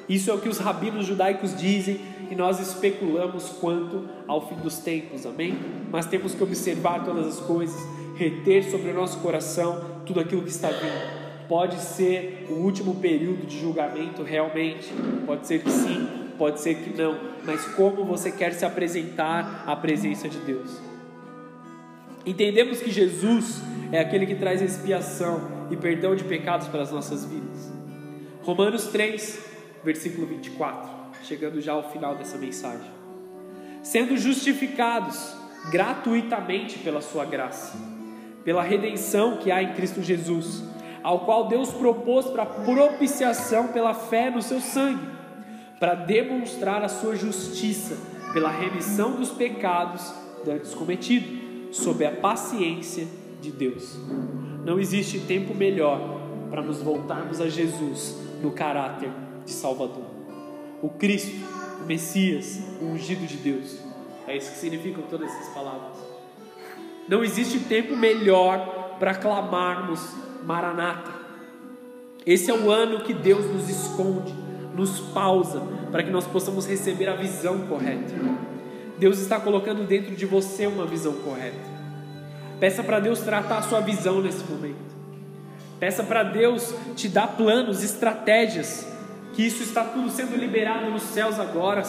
Isso 0.09 0.31
é 0.31 0.35
o 0.35 0.39
que 0.39 0.49
os 0.49 0.59
rabinos 0.59 1.07
judaicos 1.07 1.57
dizem 1.57 2.01
e 2.31 2.35
nós 2.35 2.61
especulamos 2.61 3.49
quanto 3.61 4.09
ao 4.27 4.49
fim 4.49 4.57
dos 4.57 4.79
tempos, 4.79 5.27
amém? 5.27 5.59
Mas 5.91 6.07
temos 6.07 6.35
que 6.35 6.43
observar 6.43 7.05
todas 7.05 7.27
as 7.27 7.41
coisas, 7.41 7.81
reter 8.15 8.71
sobre 8.71 8.91
o 8.91 8.95
nosso 8.95 9.19
coração 9.21 10.03
tudo 10.07 10.21
aquilo 10.21 10.43
que 10.43 10.51
está 10.51 10.69
vindo. 10.69 11.25
Pode 11.49 11.77
ser 11.77 12.47
o 12.49 12.55
último 12.55 12.95
período 12.97 13.47
de 13.47 13.61
julgamento 13.61 14.23
realmente, 14.23 14.91
pode 15.27 15.47
ser 15.47 15.63
que 15.63 15.71
sim, 15.71 16.09
pode 16.39 16.61
ser 16.61 16.77
que 16.77 16.97
não, 16.97 17.19
mas 17.45 17.67
como 17.75 18.05
você 18.05 18.31
quer 18.31 18.53
se 18.55 18.65
apresentar 18.65 19.65
à 19.67 19.77
presença 19.77 20.29
de 20.29 20.39
Deus? 20.39 20.81
Entendemos 22.25 22.81
que 22.81 22.91
Jesus 22.91 23.61
é 23.93 24.01
aquele 24.01 24.25
que 24.25 24.35
traz 24.35 24.63
expiação 24.63 25.67
e 25.71 25.77
perdão 25.77 26.17
de 26.17 26.25
pecados 26.25 26.67
para 26.69 26.83
as 26.83 26.91
nossas 26.91 27.27
vidas. 27.27 27.71
Romanos 28.43 28.87
3, 28.87 29.39
versículo 29.85 30.27
24, 30.27 30.89
chegando 31.25 31.61
já 31.61 31.75
ao 31.75 31.91
final 31.91 32.15
dessa 32.15 32.39
mensagem. 32.39 32.91
Sendo 33.83 34.17
justificados 34.17 35.35
gratuitamente 35.71 36.79
pela 36.79 37.03
Sua 37.03 37.27
graça 37.27 37.94
pela 38.45 38.63
redenção 38.63 39.39
que 39.39 39.51
há 39.51 39.63
em 39.63 39.73
Cristo 39.73 40.03
Jesus, 40.03 40.63
ao 41.03 41.21
qual 41.21 41.49
Deus 41.49 41.71
propôs 41.71 42.27
para 42.27 42.47
propiciação 42.47 43.69
pela 43.69 43.95
fé 43.95 44.31
no 44.31 44.43
seu 44.43 44.61
sangue, 44.61 45.07
para 45.81 45.95
demonstrar 45.95 46.83
a 46.83 46.89
sua 46.89 47.17
justiça 47.17 47.97
pela 48.33 48.51
remissão 48.51 49.13
dos 49.13 49.31
pecados 49.31 50.13
antes 50.47 50.75
cometidos, 50.75 51.77
sob 51.77 52.05
a 52.05 52.13
paciência 52.13 53.07
de 53.41 53.51
Deus. 53.51 53.99
Não 54.65 54.79
existe 54.79 55.21
tempo 55.21 55.55
melhor 55.55 56.21
para 56.51 56.63
nos 56.63 56.81
voltarmos 56.81 57.41
a 57.41 57.49
Jesus 57.49 58.17
no 58.43 58.53
caráter 58.53 59.11
de 59.45 59.51
Salvador. 59.51 60.05
O 60.81 60.89
Cristo, 60.89 61.35
o 61.83 61.87
Messias, 61.87 62.61
o 62.81 62.87
ungido 62.87 63.27
de 63.27 63.37
Deus. 63.37 63.79
É 64.27 64.37
isso 64.37 64.53
que 64.53 64.59
significam 64.59 65.05
todas 65.11 65.31
essas 65.31 65.53
palavras. 65.53 66.14
Não 67.09 67.23
existe 67.23 67.59
tempo 67.61 67.97
melhor 67.97 68.97
para 68.99 69.15
clamarmos 69.15 70.01
Maranata. 70.45 71.13
Esse 72.25 72.51
é 72.51 72.55
o 72.55 72.71
ano 72.71 73.01
que 73.01 73.13
Deus 73.13 73.45
nos 73.47 73.69
esconde, 73.69 74.33
nos 74.75 75.01
pausa, 75.01 75.61
para 75.93 76.03
que 76.03 76.11
nós 76.11 76.27
possamos 76.27 76.67
receber 76.67 77.09
a 77.09 77.15
visão 77.15 77.67
correta. 77.67 78.15
Deus 78.99 79.19
está 79.19 79.39
colocando 79.39 79.85
dentro 79.85 80.15
de 80.15 80.25
você 80.25 80.67
uma 80.67 80.87
visão 80.87 81.13
correta. 81.15 81.75
Peça 82.59 82.83
para 82.83 83.01
Deus 83.01 83.21
tratar 83.21 83.59
a 83.59 83.63
sua 83.63 83.81
visão 83.81 84.23
nesse 84.23 84.43
momento. 84.45 84.95
Peça 85.79 86.03
para 86.03 86.23
Deus 86.23 86.75
te 86.97 87.09
dar 87.09 87.37
planos, 87.37 87.83
estratégias, 87.83 88.87
que 89.35 89.47
isso 89.47 89.63
está 89.63 89.85
tudo 89.85 90.09
sendo 90.09 90.37
liberado 90.37 90.91
nos 90.91 91.03
céus 91.03 91.39
agora, 91.39 91.83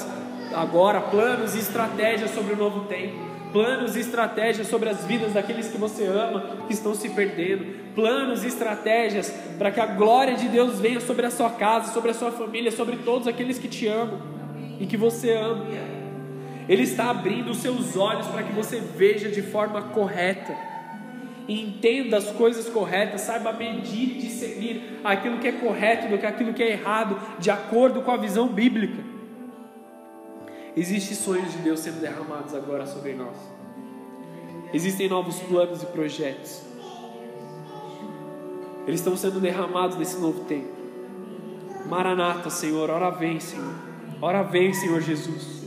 agora, 0.53 0.99
planos 0.99 1.55
e 1.55 1.59
estratégias 1.59 2.31
sobre 2.31 2.53
o 2.53 2.57
novo 2.57 2.87
tempo 2.87 3.34
planos 3.55 3.95
e 3.95 4.01
estratégias 4.01 4.67
sobre 4.67 4.89
as 4.89 5.05
vidas 5.05 5.31
daqueles 5.31 5.69
que 5.69 5.77
você 5.77 6.05
ama, 6.05 6.65
que 6.67 6.73
estão 6.73 6.93
se 6.93 7.07
perdendo, 7.11 7.65
planos 7.95 8.43
e 8.43 8.47
estratégias 8.47 9.33
para 9.57 9.71
que 9.71 9.79
a 9.79 9.85
glória 9.85 10.35
de 10.35 10.49
Deus 10.49 10.77
venha 10.77 10.99
sobre 10.99 11.25
a 11.25 11.31
sua 11.31 11.49
casa, 11.51 11.93
sobre 11.93 12.11
a 12.11 12.13
sua 12.13 12.33
família, 12.33 12.69
sobre 12.69 12.97
todos 12.97 13.29
aqueles 13.29 13.57
que 13.57 13.69
te 13.69 13.87
amam 13.87 14.19
e 14.77 14.85
que 14.85 14.97
você 14.97 15.31
ama. 15.31 15.67
Ele 16.67 16.83
está 16.83 17.09
abrindo 17.09 17.51
os 17.51 17.59
seus 17.59 17.95
olhos 17.95 18.27
para 18.27 18.43
que 18.43 18.51
você 18.51 18.81
veja 18.81 19.29
de 19.29 19.41
forma 19.41 19.83
correta. 19.83 20.53
Entenda 21.47 22.17
as 22.17 22.29
coisas 22.31 22.67
corretas, 22.67 23.21
saiba 23.21 23.53
medir 23.53 24.17
e 24.17 24.19
discernir 24.19 24.99
aquilo 25.01 25.37
que 25.39 25.47
é 25.47 25.53
correto 25.53 26.09
do 26.09 26.17
que 26.17 26.25
aquilo 26.25 26.53
que 26.53 26.61
é 26.61 26.71
errado, 26.71 27.17
de 27.39 27.49
acordo 27.49 28.01
com 28.01 28.11
a 28.11 28.17
visão 28.17 28.49
bíblica. 28.49 29.14
Existem 30.75 31.15
sonhos 31.15 31.53
de 31.53 31.59
Deus 31.59 31.79
sendo 31.79 32.01
derramados 32.01 32.53
agora 32.53 32.85
sobre 32.85 33.13
nós. 33.13 33.37
Existem 34.73 35.07
novos 35.07 35.39
planos 35.39 35.81
e 35.81 35.85
projetos. 35.85 36.61
Eles 38.85 38.99
estão 38.99 39.15
sendo 39.15 39.39
derramados 39.39 39.97
nesse 39.97 40.17
novo 40.19 40.41
tempo. 40.41 40.73
Maranata, 41.87 42.49
Senhor, 42.49 42.89
ora 42.89 43.09
vem, 43.09 43.39
Senhor. 43.39 43.73
Ora 44.21 44.43
vem, 44.43 44.73
Senhor 44.73 45.01
Jesus. 45.01 45.63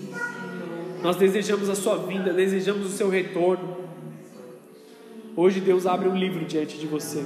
Nós 1.02 1.16
desejamos 1.16 1.70
a 1.70 1.74
sua 1.74 1.96
vinda, 1.96 2.32
desejamos 2.32 2.86
o 2.86 2.90
seu 2.90 3.09
retorno. 3.09 3.78
Hoje 5.34 5.61
Deus 5.61 5.86
abre 5.86 6.09
um 6.09 6.16
livro 6.16 6.44
diante 6.44 6.76
de 6.76 6.86
você. 6.86 7.24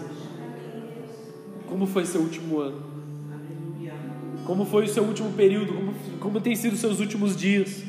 Como 1.67 1.87
foi 1.87 2.05
seu 2.05 2.21
último 2.21 2.61
ano? 2.61 2.92
Como 4.47 4.65
foi 4.65 4.85
o 4.85 4.89
seu 4.89 5.05
último 5.05 5.33
período? 5.33 5.73
Como, 5.73 5.95
como 6.19 6.41
tem 6.41 6.57
sido 6.57 6.73
os 6.73 6.81
seus 6.81 7.01
últimos 7.01 7.37
dias? 7.37 7.85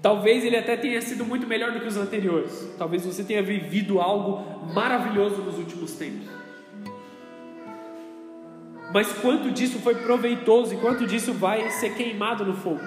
Talvez 0.00 0.44
ele 0.44 0.56
até 0.56 0.76
tenha 0.76 1.00
sido 1.02 1.24
muito 1.24 1.46
melhor 1.46 1.72
do 1.72 1.80
que 1.80 1.86
os 1.86 1.96
anteriores. 1.96 2.68
Talvez 2.78 3.04
você 3.04 3.24
tenha 3.24 3.42
vivido 3.42 4.00
algo 4.00 4.72
maravilhoso 4.72 5.42
nos 5.42 5.58
últimos 5.58 5.92
tempos. 5.92 6.28
Mas 8.92 9.12
quanto 9.12 9.50
disso 9.50 9.78
foi 9.80 9.96
proveitoso 9.96 10.74
e 10.74 10.78
quanto 10.78 11.06
disso 11.06 11.32
vai 11.34 11.70
ser 11.70 11.94
queimado 11.94 12.44
no 12.44 12.54
fogo? 12.54 12.80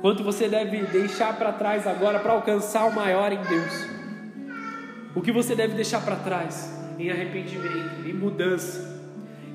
Quanto 0.00 0.22
você 0.22 0.48
deve 0.48 0.82
deixar 0.86 1.36
para 1.38 1.52
trás 1.52 1.86
agora 1.86 2.18
para 2.18 2.32
alcançar 2.32 2.86
o 2.86 2.94
maior 2.94 3.32
em 3.32 3.40
Deus? 3.40 3.86
O 5.14 5.22
que 5.22 5.30
você 5.30 5.54
deve 5.54 5.74
deixar 5.74 6.04
para 6.04 6.16
trás 6.16 6.70
em 6.98 7.10
arrependimento, 7.10 8.06
em 8.06 8.12
mudança? 8.12 8.93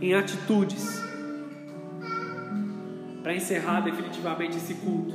Em 0.02 0.14
atitudes 0.14 1.02
para 3.22 3.36
encerrar 3.36 3.82
definitivamente 3.82 4.58
esse 4.58 4.76
culto. 4.76 5.14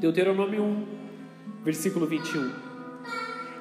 Deuteronômio 0.00 0.62
1, 0.62 0.86
versículo 1.64 2.06
21. 2.06 2.52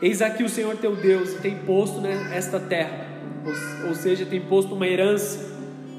Eis 0.01 0.22
aqui 0.22 0.43
o 0.43 0.49
Senhor 0.49 0.76
teu 0.78 0.95
Deus 0.95 1.36
tem 1.36 1.59
posto 1.59 2.01
nesta 2.01 2.59
terra, 2.59 3.07
ou, 3.45 3.89
ou 3.89 3.95
seja, 3.95 4.26
tem 4.26 4.41
posto 4.41 4.74
uma 4.74 4.88
herança 4.88 5.51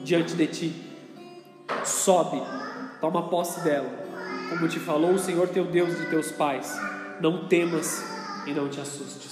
diante 0.04 0.34
de 0.34 0.46
ti. 0.46 0.72
Sobe, 1.84 2.42
toma 3.00 3.28
posse 3.28 3.62
dela, 3.62 3.88
como 4.50 4.68
te 4.68 4.78
falou 4.78 5.12
o 5.12 5.18
Senhor 5.18 5.48
teu 5.48 5.64
Deus 5.64 5.96
de 5.96 6.06
teus 6.06 6.30
pais. 6.32 6.76
Não 7.20 7.46
temas 7.46 8.04
e 8.46 8.52
não 8.52 8.68
te 8.68 8.80
assustes. 8.80 9.31